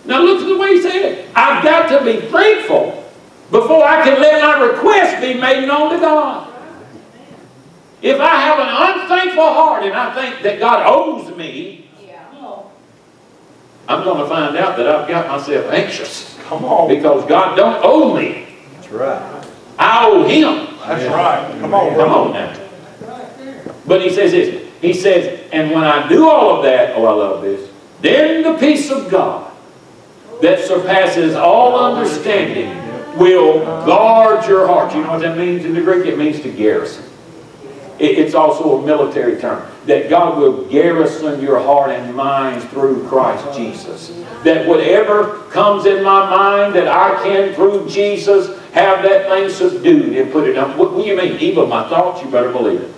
Now 0.05 0.21
look 0.21 0.41
at 0.41 0.47
the 0.47 0.57
way 0.57 0.75
he 0.75 0.81
said 0.81 0.95
it. 0.95 1.29
I've 1.35 1.61
got 1.61 1.89
to 1.89 2.05
be 2.05 2.21
thankful 2.27 3.03
before 3.51 3.83
I 3.83 4.01
can 4.03 4.21
let 4.21 4.41
my 4.41 4.65
request 4.65 5.21
be 5.21 5.33
made 5.33 5.67
known 5.67 5.91
to 5.91 5.99
God. 5.99 6.50
If 8.01 8.19
I 8.19 8.35
have 8.41 8.59
an 8.59 8.99
unthankful 9.01 9.43
heart 9.43 9.83
and 9.83 9.93
I 9.93 10.13
think 10.15 10.41
that 10.43 10.59
God 10.59 10.85
owes 10.87 11.35
me, 11.37 11.89
No. 12.33 12.71
I'm 13.87 14.03
going 14.03 14.19
to 14.21 14.27
find 14.27 14.57
out 14.57 14.75
that 14.77 14.87
I've 14.87 15.07
got 15.07 15.27
myself 15.27 15.71
anxious 15.71 16.37
Come 16.43 16.65
on. 16.65 16.87
because 16.87 17.25
God 17.27 17.55
don't 17.55 17.79
owe 17.83 18.15
me. 18.15 18.47
That's 18.75 18.89
right. 18.89 19.45
I 19.77 20.07
owe 20.07 20.23
Him. 20.23 20.77
That's 20.87 21.05
right. 21.13 21.59
Come 21.61 21.73
on, 21.73 21.95
Come 21.95 22.09
on 22.09 22.33
now. 22.33 22.57
But 23.85 24.01
he 24.01 24.09
says 24.09 24.31
this. 24.31 24.67
He 24.81 24.93
says, 24.93 25.47
and 25.51 25.71
when 25.71 25.83
I 25.83 26.07
do 26.09 26.27
all 26.27 26.57
of 26.57 26.63
that, 26.63 26.95
oh, 26.95 27.05
I 27.05 27.11
love 27.11 27.41
this, 27.43 27.69
then 28.01 28.41
the 28.41 28.57
peace 28.57 28.89
of 28.89 29.11
God 29.11 29.51
that 30.41 30.59
surpasses 30.65 31.35
all 31.35 31.93
understanding 31.93 32.69
will 33.17 33.59
guard 33.85 34.47
your 34.47 34.65
heart. 34.65 34.95
You 34.95 35.03
know 35.03 35.11
what 35.11 35.21
that 35.21 35.37
means 35.37 35.65
in 35.65 35.75
the 35.75 35.81
Greek? 35.81 36.07
It 36.07 36.17
means 36.17 36.39
to 36.41 36.51
garrison. 36.51 37.05
It- 38.01 38.17
It's 38.17 38.33
also 38.33 38.79
a 38.79 38.81
military 38.81 39.35
term. 39.39 39.61
That 39.85 40.09
God 40.09 40.37
will 40.39 40.63
garrison 40.63 41.39
your 41.39 41.59
heart 41.59 41.91
and 41.91 42.15
mind 42.15 42.63
through 42.71 43.05
Christ 43.07 43.45
Jesus. 43.55 44.11
That 44.43 44.65
whatever 44.67 45.41
comes 45.51 45.85
in 45.85 46.03
my 46.03 46.27
mind 46.27 46.73
that 46.73 46.87
I 46.87 47.21
can 47.23 47.53
through 47.53 47.87
Jesus 47.87 48.49
have 48.73 49.03
that 49.03 49.29
thing 49.29 49.49
subdued 49.49 50.17
and 50.17 50.31
put 50.31 50.47
it 50.47 50.57
up. 50.57 50.75
What 50.77 50.95
do 50.95 51.03
you 51.03 51.15
mean? 51.15 51.37
Even 51.39 51.69
my 51.69 51.87
thoughts, 51.89 52.23
you 52.23 52.29
better 52.31 52.49
believe 52.49 52.81
it. 52.81 52.89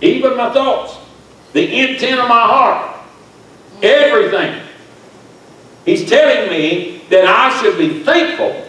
Even 0.00 0.36
my 0.36 0.50
thoughts. 0.50 0.96
The 1.54 1.64
intent 1.90 2.20
of 2.20 2.28
my 2.28 2.40
heart. 2.40 2.96
Everything. 3.82 4.60
He's 5.84 6.08
telling 6.08 6.50
me 6.50 7.02
that 7.10 7.24
I 7.24 7.50
should 7.60 7.76
be 7.78 8.00
thankful 8.04 8.64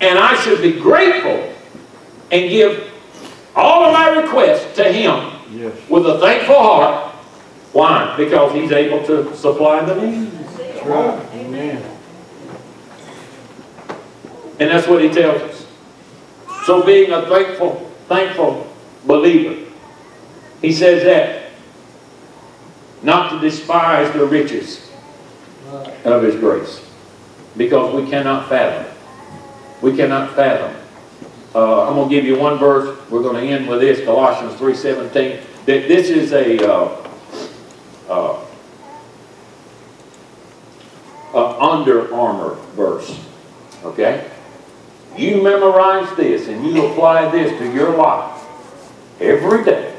and 0.00 0.18
I 0.18 0.34
should 0.36 0.62
be 0.62 0.72
grateful 0.72 1.52
and 2.30 2.50
give 2.50 2.92
all 3.54 3.84
of 3.84 3.92
my 3.92 4.08
requests 4.20 4.74
to 4.76 4.84
Him 4.92 5.32
Yes. 5.52 5.72
with 5.88 6.06
a 6.06 6.18
thankful 6.18 6.56
heart. 6.60 7.12
Why? 7.72 8.14
Because 8.16 8.52
He's 8.52 8.72
able 8.72 9.04
to 9.06 9.34
supply 9.36 9.84
the 9.84 9.94
need. 9.94 10.30
That's 10.32 10.84
right. 10.86 11.26
Amen. 11.34 11.82
And 14.58 14.70
that's 14.70 14.86
what 14.86 15.02
He 15.02 15.08
tells 15.10 15.42
us. 15.42 15.66
So 16.64 16.82
being 16.84 17.12
a 17.12 17.26
thankful, 17.26 17.90
thankful 18.08 18.66
believer, 19.06 19.70
He 20.62 20.72
says 20.72 21.04
that. 21.04 21.42
Not 23.02 23.30
to 23.30 23.38
despise 23.40 24.12
the 24.14 24.24
riches 24.24 24.90
of 26.04 26.22
His 26.22 26.34
grace. 26.36 26.82
Because 27.56 27.94
we 27.94 28.08
cannot 28.10 28.48
fathom. 28.48 28.92
We 29.82 29.94
cannot 29.96 30.34
fathom. 30.34 30.74
Uh, 31.56 31.88
I'm 31.88 31.94
going 31.94 32.10
to 32.10 32.14
give 32.14 32.26
you 32.26 32.38
one 32.38 32.58
verse. 32.58 32.98
We're 33.08 33.22
going 33.22 33.42
to 33.42 33.50
end 33.50 33.66
with 33.66 33.80
this, 33.80 34.04
Colossians 34.04 34.60
3.17. 34.60 35.40
That 35.64 35.88
this 35.88 36.10
is 36.10 36.32
a, 36.32 36.62
uh, 36.70 37.10
uh, 38.10 38.44
a 41.32 41.58
under 41.58 42.14
armor 42.14 42.56
verse. 42.74 43.18
Okay? 43.84 44.30
You 45.16 45.42
memorize 45.42 46.14
this 46.18 46.46
and 46.48 46.62
you 46.66 46.88
apply 46.88 47.30
this 47.30 47.58
to 47.58 47.72
your 47.72 47.96
life 47.96 48.38
every 49.18 49.64
day. 49.64 49.96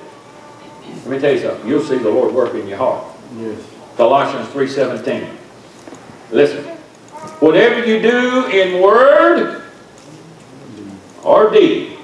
Let 0.86 1.08
me 1.08 1.18
tell 1.18 1.34
you 1.34 1.40
something. 1.40 1.68
You'll 1.68 1.84
see 1.84 1.98
the 1.98 2.12
Lord 2.12 2.36
work 2.36 2.54
in 2.54 2.68
your 2.68 2.78
heart. 2.78 3.04
Yes. 3.36 3.60
Colossians 3.96 4.48
3.17. 4.50 5.36
Listen. 6.30 6.66
Whatever 7.40 7.84
you 7.84 8.00
do 8.00 8.46
in 8.46 8.80
word 8.80 9.67
or 11.28 11.52
deed, 11.52 11.98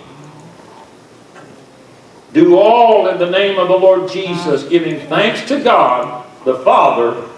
do 2.33 2.57
all 2.57 3.07
in 3.07 3.17
the 3.19 3.29
name 3.29 3.57
of 3.57 3.69
the 3.69 3.77
Lord 3.77 4.11
Jesus, 4.11 4.63
giving 4.63 4.99
thanks 5.07 5.47
to 5.47 5.63
God 5.63 6.25
the 6.45 6.55
Father 6.59 7.29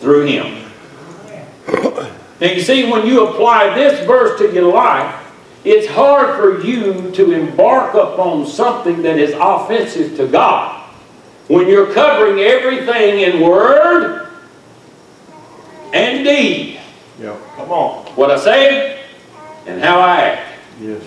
through 0.00 0.26
Him. 0.26 0.70
Now 2.40 2.50
you 2.50 2.60
see, 2.60 2.90
when 2.90 3.06
you 3.06 3.26
apply 3.26 3.74
this 3.74 4.06
verse 4.06 4.38
to 4.38 4.52
your 4.52 4.72
life, 4.72 5.20
it's 5.64 5.86
hard 5.88 6.36
for 6.36 6.64
you 6.66 7.10
to 7.12 7.32
embark 7.32 7.94
upon 7.94 8.46
something 8.46 9.02
that 9.02 9.18
is 9.18 9.34
offensive 9.38 10.16
to 10.16 10.26
God. 10.26 10.82
When 11.48 11.68
you're 11.68 11.92
covering 11.92 12.40
everything 12.40 13.20
in 13.20 13.40
word 13.40 14.28
and 15.92 16.24
deed. 16.24 16.80
Yeah. 17.20 17.36
Come 17.56 17.70
on. 17.70 18.06
What 18.14 18.30
I 18.30 18.38
say 18.38 19.04
and 19.66 19.82
how 19.82 20.00
I 20.00 20.20
act. 20.20 20.53
Yes. 20.80 21.02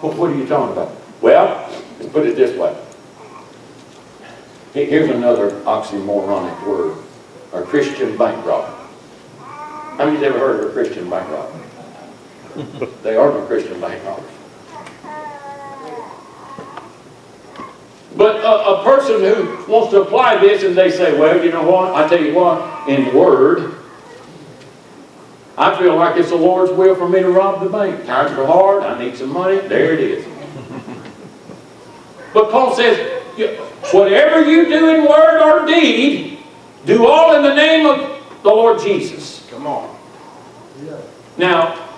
What, 0.00 0.16
what 0.16 0.30
are 0.30 0.34
you 0.34 0.46
talking 0.46 0.72
about? 0.72 0.92
Well, 1.20 1.68
let's 1.98 2.12
put 2.12 2.26
it 2.26 2.36
this 2.36 2.56
way. 2.58 2.76
Here's 4.74 5.10
another 5.10 5.50
oxymoronic 5.62 6.66
word. 6.66 6.98
A 7.52 7.62
Christian 7.62 8.16
bank 8.16 8.44
robber. 8.46 8.74
How 9.38 10.06
many's 10.06 10.22
ever 10.22 10.38
heard 10.38 10.64
of 10.64 10.70
a 10.70 10.72
Christian 10.72 11.08
bank 11.10 11.28
robber? 11.30 11.58
They 13.02 13.16
are 13.16 13.30
no 13.30 13.46
Christian 13.46 13.80
bank 13.80 14.04
robbers. 14.04 14.30
But 18.16 18.36
a, 18.36 18.80
a 18.80 18.84
person 18.84 19.20
who 19.20 19.72
wants 19.72 19.90
to 19.92 20.02
apply 20.02 20.36
this 20.36 20.62
and 20.62 20.76
they 20.76 20.90
say, 20.90 21.18
well, 21.18 21.42
you 21.42 21.50
know 21.50 21.68
what? 21.68 21.94
I 21.94 22.08
tell 22.08 22.22
you 22.22 22.34
what, 22.34 22.88
in 22.88 23.14
word, 23.14 23.81
I 25.56 25.78
feel 25.78 25.96
like 25.96 26.16
it's 26.16 26.30
the 26.30 26.36
Lord's 26.36 26.72
will 26.72 26.94
for 26.94 27.08
me 27.08 27.20
to 27.20 27.28
rob 27.28 27.62
the 27.62 27.68
bank. 27.68 28.06
Times 28.06 28.32
are 28.32 28.46
hard, 28.46 28.82
I 28.84 28.98
need 28.98 29.16
some 29.16 29.32
money, 29.32 29.58
there 29.68 29.92
it 29.92 30.00
is. 30.00 30.24
But 32.32 32.50
Paul 32.50 32.74
says, 32.74 33.22
whatever 33.92 34.48
you 34.48 34.64
do 34.64 34.94
in 34.94 35.02
word 35.06 35.42
or 35.42 35.66
deed, 35.66 36.38
do 36.86 37.06
all 37.06 37.36
in 37.36 37.42
the 37.42 37.54
name 37.54 37.86
of 37.86 38.42
the 38.42 38.48
Lord 38.48 38.80
Jesus. 38.80 39.46
Come 39.50 39.66
on. 39.66 39.94
Yeah. 40.84 40.96
Now, 41.36 41.88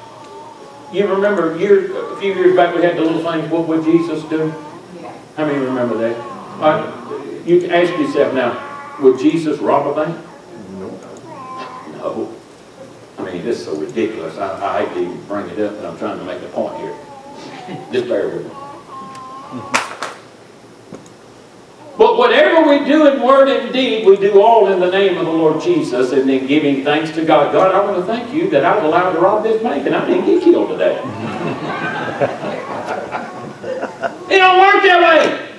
you 0.93 1.07
remember 1.07 1.57
years, 1.57 1.91
a 1.91 2.17
few 2.21 2.35
years 2.35 2.57
back 2.57 2.75
we 2.75 2.83
had 2.83 2.97
the 2.97 3.03
little 3.03 3.23
thing, 3.23 3.49
what 3.51 3.69
would 3.69 3.85
Jesus 3.85 4.23
do? 4.25 4.53
Yeah. 5.01 5.13
How 5.37 5.47
many 5.47 5.59
remember 5.59 5.97
that? 5.99 6.17
Uh, 6.61 7.43
you 7.47 7.61
can 7.61 7.71
ask 7.71 7.93
yourself 7.99 8.35
now, 8.35 8.97
would 9.01 9.19
Jesus 9.19 9.59
rob 9.59 9.87
a 9.87 10.05
bank? 10.05 10.27
This 13.41 13.59
is 13.59 13.65
so 13.65 13.77
ridiculous. 13.77 14.37
I, 14.39 14.81
I 14.81 14.85
hate 14.85 14.95
to 14.95 15.01
even 15.01 15.25
bring 15.27 15.49
it 15.49 15.59
up, 15.61 15.77
but 15.77 15.87
I'm 15.87 15.99
trying 15.99 16.19
to 16.19 16.25
make 16.25 16.43
a 16.43 16.49
point 16.49 16.77
here. 16.79 16.97
Just 17.93 18.09
bear 18.09 18.29
with 18.29 18.45
me. 18.45 18.51
But 21.97 22.19
whatever 22.19 22.69
we 22.69 22.85
do 22.85 23.07
in 23.07 23.23
word 23.23 23.49
and 23.49 23.73
deed, 23.73 24.05
we 24.05 24.17
do 24.17 24.43
all 24.43 24.73
in 24.73 24.81
the 24.81 24.91
name 24.91 25.17
of 25.17 25.27
the 25.27 25.33
Lord 25.33 25.63
Jesus 25.63 26.11
and 26.13 26.29
then 26.29 26.47
giving 26.47 26.83
thanks 26.83 27.13
to 27.13 27.25
God. 27.25 27.53
God, 27.53 27.73
I 27.73 27.85
want 27.85 27.97
to 27.99 28.05
thank 28.05 28.35
you 28.35 28.51
that 28.51 28.65
I 28.65 28.75
was 28.75 28.85
allowed 28.85 29.13
to 29.13 29.21
rob 29.21 29.45
this 29.45 29.63
bank 29.63 29.87
and 29.87 29.95
I 29.95 30.05
didn't 30.05 30.27
get 30.27 30.43
killed 30.43 30.71
today. 30.71 30.97
it 34.29 34.39
don't 34.39 34.59
work 34.59 34.83
that 34.83 35.01
way. 35.01 35.51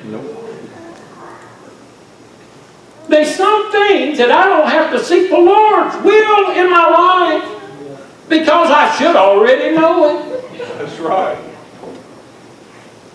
There's 3.08 3.36
some 3.36 3.72
things 3.72 4.18
that 4.18 4.32
I 4.32 4.46
don't 4.46 4.68
have 4.68 4.92
to 4.92 5.02
seek 5.02 5.30
the 5.30 5.38
Lord's 5.38 5.96
will 6.04 6.52
in 6.52 6.70
my 6.70 6.90
life 6.90 7.65
because 8.30 8.70
I 8.72 8.96
should 8.98 9.16
already 9.16 9.76
know 9.76 10.18
it. 10.18 10.58
That's 10.78 11.00
right. 11.00 11.38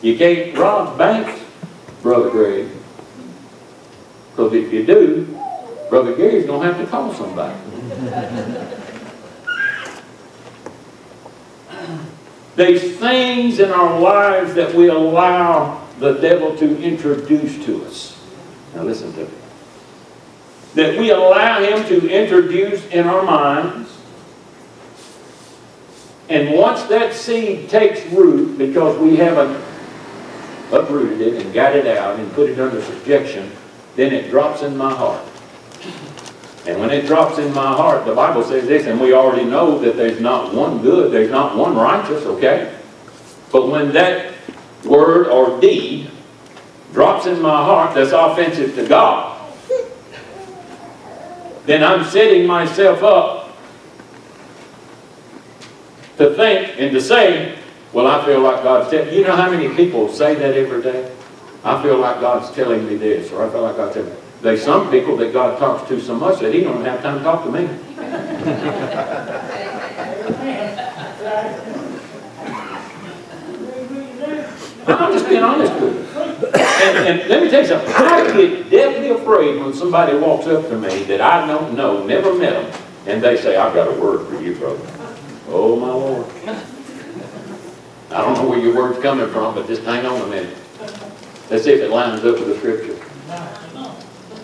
You 0.03 0.17
can't 0.17 0.57
rob 0.57 0.97
banks, 0.97 1.41
Brother 2.03 2.31
Greg. 2.31 2.69
Because 4.31 4.55
if 4.55 4.73
you 4.73 4.87
do, 4.87 5.39
Brother 5.91 6.15
Gary's 6.15 6.47
going 6.47 6.63
to 6.63 6.73
have 6.73 6.85
to 6.85 6.91
call 6.91 7.13
somebody. 7.13 7.59
There's 12.57 12.97
things 12.97 13.59
in 13.59 13.71
our 13.71 13.99
lives 14.01 14.55
that 14.55 14.75
we 14.75 14.89
allow 14.89 15.87
the 15.99 16.15
devil 16.15 16.57
to 16.57 16.83
introduce 16.83 17.65
to 17.65 17.85
us. 17.85 18.23
Now 18.75 18.83
listen 18.85 19.13
to 19.15 19.25
me. 19.25 19.31
That 20.75 20.99
we 20.99 21.11
allow 21.11 21.61
him 21.63 21.87
to 21.89 22.09
introduce 22.09 22.87
in 22.87 23.07
our 23.07 23.23
minds. 23.23 23.90
And 26.31 26.57
once 26.57 26.85
that 26.85 27.13
seed 27.13 27.69
takes 27.69 28.07
root, 28.07 28.57
because 28.57 28.97
we 28.99 29.17
haven't 29.17 29.61
uprooted 30.73 31.21
it 31.21 31.43
and 31.45 31.53
got 31.53 31.75
it 31.75 31.89
out 31.89 32.21
and 32.21 32.33
put 32.33 32.49
it 32.49 32.61
under 32.61 32.81
subjection, 32.81 33.51
then 33.97 34.13
it 34.13 34.31
drops 34.31 34.63
in 34.63 34.77
my 34.77 34.95
heart. 34.95 35.27
And 36.67 36.79
when 36.79 36.91
it 36.91 37.07
drops 37.07 37.39
in 37.39 37.53
my 37.53 37.67
heart, 37.67 38.05
the 38.05 38.15
Bible 38.15 38.45
says 38.45 38.69
this, 38.69 38.87
and 38.87 39.01
we 39.01 39.13
already 39.13 39.45
know 39.45 39.81
that 39.81 39.97
there's 39.97 40.21
not 40.21 40.55
one 40.55 40.81
good, 40.83 41.11
there's 41.11 41.31
not 41.31 41.57
one 41.57 41.75
righteous, 41.75 42.25
okay? 42.25 42.79
But 43.51 43.69
when 43.69 43.93
that 43.93 44.33
word 44.85 45.27
or 45.27 45.61
deed 45.61 46.13
drops 46.93 47.27
in 47.27 47.43
my 47.43 47.65
heart 47.65 47.95
that's 47.95 48.13
offensive 48.13 48.77
to 48.77 48.87
God, 48.87 49.37
then 51.67 51.83
I'm 51.83 52.05
setting 52.05 52.47
myself 52.47 53.03
up 53.03 53.40
to 56.21 56.35
think 56.35 56.79
and 56.79 56.93
to 56.93 57.01
say, 57.01 57.59
well, 57.95 58.07
I 58.07 58.25
feel 58.27 58.41
like 58.41 58.63
God's 58.63 58.91
telling 58.91 59.13
you 59.13 59.25
know 59.25 59.35
how 59.35 59.51
many 59.51 59.75
people 59.75 60.13
say 60.13 60.35
that 60.35 60.55
every 60.55 60.83
day? 60.83 61.11
I 61.65 61.83
feel 61.83 61.99
like 61.99 62.21
God's 62.21 62.55
telling 62.55 62.87
me 62.87 62.97
this, 62.97 63.33
or 63.33 63.47
I 63.47 63.51
feel 63.51 63.63
like 63.63 63.77
God's 63.77 63.95
telling 63.95 64.11
me. 64.11 64.17
There's 64.43 64.63
some 64.63 64.91
people 64.91 65.17
that 65.17 65.33
God 65.33 65.59
talks 65.59 65.89
to 65.89 66.01
so 66.01 66.15
much 66.15 66.41
that 66.41 66.53
He 66.53 66.61
don't 66.61 66.85
have 66.85 67.03
time 67.03 67.19
to 67.19 67.25
talk 67.25 67.45
to 67.45 67.51
me. 67.51 67.65
I'm 74.87 75.13
just 75.13 75.29
being 75.29 75.43
honest 75.43 75.73
with 75.75 75.95
you. 75.95 76.51
And, 76.51 77.09
and 77.09 77.29
let 77.29 77.43
me 77.43 77.51
tell 77.51 77.63
you 77.63 77.69
something. 77.69 77.93
I 77.95 78.33
get 78.33 78.71
deathly 78.71 79.11
afraid 79.11 79.61
when 79.61 79.73
somebody 79.73 80.17
walks 80.19 80.47
up 80.47 80.69
to 80.69 80.79
me 80.79 81.03
that 81.05 81.21
I 81.21 81.47
don't 81.47 81.75
know, 81.75 82.05
never 82.05 82.35
met 82.35 82.73
them, 82.73 82.83
and 83.07 83.23
they 83.23 83.37
say, 83.37 83.57
"I've 83.57 83.75
got 83.75 83.89
a 83.89 84.01
word 84.01 84.27
for 84.27 84.43
you, 84.43 84.55
brother." 84.55 85.00
Oh 85.51 85.77
my 85.77 85.93
Lord. 85.93 86.27
I 88.11 88.23
don't 88.23 88.35
know 88.35 88.49
where 88.49 88.59
your 88.59 88.75
word's 88.75 89.01
coming 89.01 89.29
from, 89.31 89.55
but 89.55 89.67
just 89.67 89.83
hang 89.83 90.07
on 90.07 90.21
a 90.21 90.27
minute. 90.27 90.57
Let's 91.51 91.65
see 91.65 91.73
if 91.73 91.81
it 91.81 91.91
lines 91.91 92.25
up 92.25 92.39
with 92.39 92.47
the 92.47 92.57
scripture. 92.57 92.97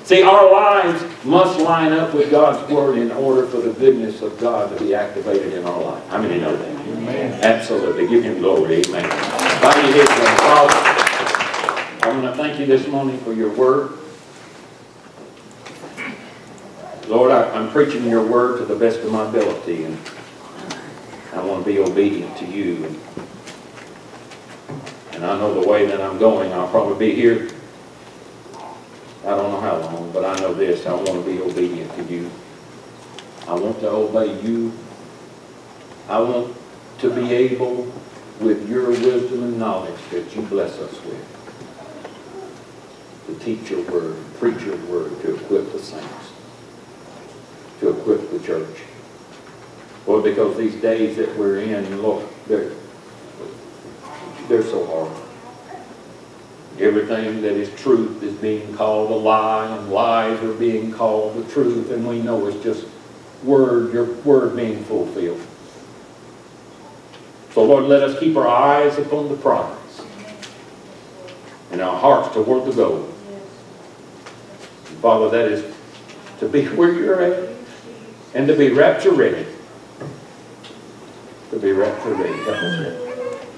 See, 0.05 0.23
our 0.23 0.53
lives 0.53 1.03
must 1.25 1.59
line 1.61 1.93
up 1.93 2.15
with 2.15 2.31
God's 2.31 2.71
word 2.71 2.97
in 2.99 3.11
order 3.11 3.47
for 3.47 3.57
the 3.57 3.73
goodness 3.73 4.23
of 4.23 4.39
God 4.39 4.77
to 4.77 4.85
be 4.85 4.95
activated 4.95 5.53
in 5.53 5.65
our 5.65 5.83
life. 5.83 6.09
How 6.09 6.23
many 6.23 6.39
know 6.39 6.57
that? 6.57 6.69
Amen. 6.69 7.41
Absolutely. 7.43 8.07
Give 8.07 8.23
him 8.23 8.39
glory. 8.39 8.83
Amen. 8.83 9.09
Bow 9.61 9.75
your 9.81 9.93
heads, 9.93 10.41
Father. 10.41 10.75
I 12.03 12.09
want 12.13 12.23
to 12.23 12.35
thank 12.41 12.61
you 12.61 12.67
this 12.67 12.87
morning 12.87 13.19
for 13.19 13.33
your 13.33 13.53
word. 13.55 13.99
Lord, 17.09 17.33
I, 17.33 17.51
I'm 17.51 17.71
preaching 17.71 18.05
your 18.09 18.25
word 18.25 18.59
to 18.59 18.65
the 18.65 18.77
best 18.77 19.01
of 19.01 19.11
my 19.11 19.29
ability, 19.29 19.85
and 19.85 19.99
I 21.37 21.45
want 21.45 21.67
to 21.67 21.71
be 21.71 21.79
obedient 21.79 22.35
to 22.39 22.47
you. 22.47 22.99
And, 25.13 25.25
I 25.25 25.39
know 25.39 25.61
the 25.61 25.69
way 25.69 25.87
that 25.87 26.01
I'm 26.01 26.19
going, 26.19 26.53
I'll 26.53 26.69
probably 26.69 27.11
be 27.11 27.15
here. 27.15 27.51
I 29.23 29.31
don't 29.31 29.51
know 29.51 29.61
how 29.61 29.79
long, 29.79 30.13
but 30.13 30.25
I 30.25 30.39
know 30.41 30.55
this. 30.55 30.87
I 30.87 30.95
want 30.95 31.09
to 31.09 31.23
be 31.23 31.41
obedient 31.41 31.95
to 31.97 32.05
you. 32.05 32.31
I 33.47 33.55
want 33.55 33.81
to 33.81 33.91
obey 33.91 34.41
you. 34.41 34.73
I 36.09 36.21
want 36.21 36.57
to 37.01 37.15
be 37.15 37.33
able, 37.33 37.93
with 38.41 38.69
your 38.69 38.89
wisdom 38.89 39.43
and 39.43 39.59
knowledge 39.59 40.01
that 40.11 40.35
you 40.35 40.43
bless 40.43 40.79
us 40.79 41.03
with, 41.05 41.25
to 43.27 43.35
teach 43.45 43.71
your 43.71 43.83
word, 43.91 44.17
preach 44.39 44.63
your 44.63 44.77
word, 44.87 45.21
to 45.23 45.35
equip 45.35 45.71
the 45.73 45.81
saints, 45.81 46.33
to 47.81 47.91
equip 47.91 48.31
the 48.31 48.39
church. 48.41 48.86
Lord, 50.07 50.25
because 50.25 50.57
these 50.57 50.75
days 50.77 51.17
that 51.17 51.37
we're 51.37 51.59
in, 51.59 52.01
look, 52.01 52.25
they're, 52.47 52.71
they're 54.49 54.63
so 54.63 54.87
hard. 54.87 55.23
Everything 56.79 57.43
that 57.43 57.53
is 57.53 57.69
truth 57.81 58.23
is 58.23 58.35
being 58.35 58.75
called 58.75 59.11
a 59.11 59.15
lie, 59.15 59.67
and 59.77 59.91
lies 59.91 60.41
are 60.43 60.53
being 60.53 60.93
called 60.93 61.37
the 61.37 61.53
truth, 61.53 61.91
and 61.91 62.07
we 62.07 62.21
know 62.21 62.47
it's 62.47 62.63
just 62.63 62.87
word, 63.43 63.93
your 63.93 64.05
word 64.23 64.55
being 64.55 64.85
fulfilled. 64.85 65.41
So 67.53 67.65
Lord, 67.65 67.85
let 67.85 68.03
us 68.03 68.21
keep 68.21 68.37
our 68.37 68.47
eyes 68.47 68.99
upon 68.99 69.31
the 69.31 69.37
prize 69.37 70.03
and 71.71 71.81
our 71.81 71.99
hearts 71.99 72.35
toward 72.35 72.67
the 72.67 72.73
goal. 72.73 73.03
Father, 75.01 75.31
that 75.31 75.51
is 75.51 75.75
to 76.41 76.49
be 76.49 76.67
where 76.77 76.93
you're 76.93 77.23
at 77.23 77.57
and 78.35 78.47
to 78.47 78.55
be 78.55 78.71
rapture 78.71 79.13
ready. 79.13 79.46
To 81.57 81.63
be 81.63 81.73
ready. 81.73 81.91
Help 81.97 82.49
us, 82.49 82.81
Lord. 82.81 83.49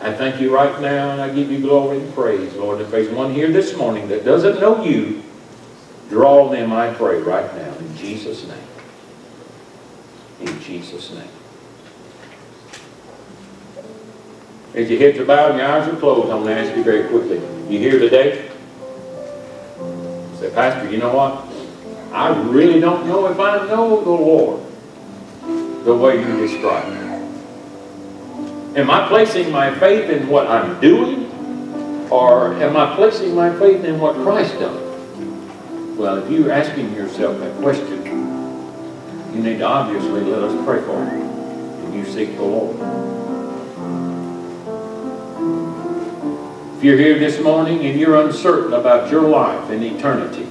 I 0.00 0.12
thank 0.12 0.40
you 0.40 0.54
right 0.54 0.80
now 0.80 1.10
and 1.10 1.20
I 1.20 1.28
give 1.28 1.50
you 1.50 1.58
glory 1.58 1.98
and 1.98 2.14
praise, 2.14 2.54
Lord. 2.54 2.80
If 2.80 2.92
there's 2.92 3.08
one 3.08 3.34
here 3.34 3.50
this 3.50 3.76
morning 3.76 4.06
that 4.10 4.24
doesn't 4.24 4.60
know 4.60 4.84
you, 4.84 5.24
draw 6.08 6.48
them, 6.48 6.72
I 6.72 6.94
pray, 6.94 7.20
right 7.20 7.52
now, 7.56 7.74
in 7.78 7.96
Jesus' 7.96 8.46
name. 8.46 8.56
In 10.42 10.60
Jesus' 10.60 11.10
name. 11.10 11.28
As 14.76 14.88
your 14.88 15.00
heads 15.00 15.18
are 15.18 15.24
bowed 15.24 15.50
and 15.50 15.58
your 15.58 15.66
eyes 15.66 15.88
are 15.88 15.96
closed, 15.96 16.30
I'm 16.30 16.44
going 16.44 16.54
to 16.54 16.62
ask 16.62 16.76
you 16.76 16.84
very 16.84 17.08
quickly. 17.08 17.38
You 17.68 17.80
here 17.80 17.98
today? 17.98 18.52
Say, 20.38 20.48
Pastor, 20.54 20.88
you 20.88 20.98
know 20.98 21.12
what? 21.12 21.44
I 22.12 22.40
really 22.52 22.78
don't 22.78 23.04
know 23.08 23.26
if 23.26 23.40
I 23.40 23.66
know 23.66 24.00
the 24.00 24.10
Lord 24.10 24.63
the 25.84 25.94
way 25.94 26.18
you 26.18 26.36
describe 26.38 26.90
it. 26.92 27.04
Am 28.78 28.90
I 28.90 29.06
placing 29.06 29.52
my 29.52 29.72
faith 29.78 30.10
in 30.10 30.28
what 30.28 30.48
I'm 30.48 30.80
doing? 30.80 31.30
Or 32.10 32.54
am 32.54 32.76
I 32.76 32.94
placing 32.96 33.34
my 33.34 33.56
faith 33.58 33.84
in 33.84 34.00
what 34.00 34.14
Christ 34.16 34.58
done? 34.58 35.96
Well, 35.96 36.16
if 36.18 36.30
you're 36.30 36.50
asking 36.50 36.92
yourself 36.94 37.38
that 37.38 37.56
question, 37.60 38.04
you 39.34 39.42
need 39.42 39.58
to 39.58 39.64
obviously 39.64 40.22
let 40.22 40.42
us 40.42 40.64
pray 40.64 40.80
for 40.82 40.98
you. 41.04 41.22
And 41.84 41.94
you 41.94 42.04
seek 42.04 42.36
the 42.36 42.42
Lord. 42.42 42.76
If 46.78 46.84
you're 46.84 46.98
here 46.98 47.18
this 47.18 47.40
morning 47.40 47.84
and 47.86 47.98
you're 47.98 48.16
uncertain 48.20 48.72
about 48.72 49.10
your 49.10 49.22
life 49.22 49.70
and 49.70 49.84
eternity, 49.84 50.46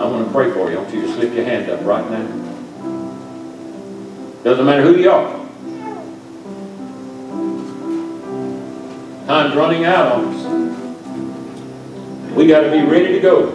I 0.00 0.06
want 0.06 0.26
to 0.26 0.32
pray 0.32 0.50
for 0.52 0.70
you. 0.70 0.78
I 0.78 0.82
want 0.82 0.94
you 0.94 1.02
to 1.02 1.12
slip 1.12 1.34
your 1.34 1.44
hand 1.44 1.68
up 1.70 1.84
right 1.84 2.08
now. 2.10 2.47
Doesn't 4.44 4.64
matter 4.64 4.82
who 4.82 4.96
you 4.96 5.10
are. 5.10 5.38
Time's 9.26 9.54
running 9.56 9.84
out 9.84 10.12
on 10.12 10.24
us. 10.34 10.46
We 12.34 12.46
got 12.46 12.60
to 12.60 12.70
be 12.70 12.82
ready 12.82 13.12
to 13.14 13.20
go. 13.20 13.50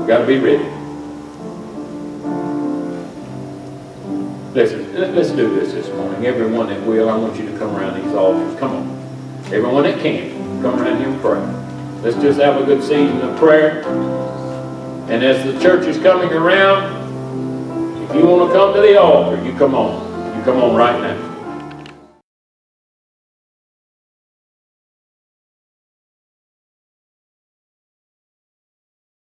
We 0.00 0.06
got 0.06 0.18
to 0.18 0.26
be 0.26 0.38
ready. 0.38 0.64
Listen, 4.54 4.92
let- 4.94 5.14
let's 5.14 5.30
do 5.30 5.48
this 5.58 5.72
this 5.72 5.88
morning. 5.94 6.26
Everyone 6.26 6.66
that 6.68 6.80
will, 6.84 7.08
I 7.08 7.16
want 7.16 7.36
you 7.36 7.50
to 7.50 7.56
come 7.58 7.74
around 7.74 8.02
these 8.02 8.14
altars. 8.14 8.58
Come 8.58 8.72
on. 8.76 8.96
Everyone 9.46 9.84
that 9.84 9.98
can, 10.00 10.60
come 10.62 10.78
around 10.80 10.98
here 10.98 11.08
and 11.08 11.20
pray. 11.20 11.40
Let's 12.02 12.16
just 12.22 12.38
have 12.40 12.60
a 12.60 12.64
good 12.64 12.82
season 12.82 13.20
of 13.22 13.36
prayer. 13.38 13.82
And 15.08 15.24
as 15.24 15.42
the 15.44 15.58
church 15.60 15.86
is 15.86 15.98
coming 15.98 16.30
around, 16.32 16.99
If 18.10 18.16
you 18.16 18.26
want 18.26 18.50
to 18.50 18.58
come 18.58 18.74
to 18.74 18.80
the 18.80 19.00
altar, 19.00 19.40
you 19.44 19.56
come 19.56 19.76
on. 19.76 20.36
You 20.36 20.42
come 20.42 20.60
on 20.60 20.74
right 20.74 21.00
now. 21.00 21.19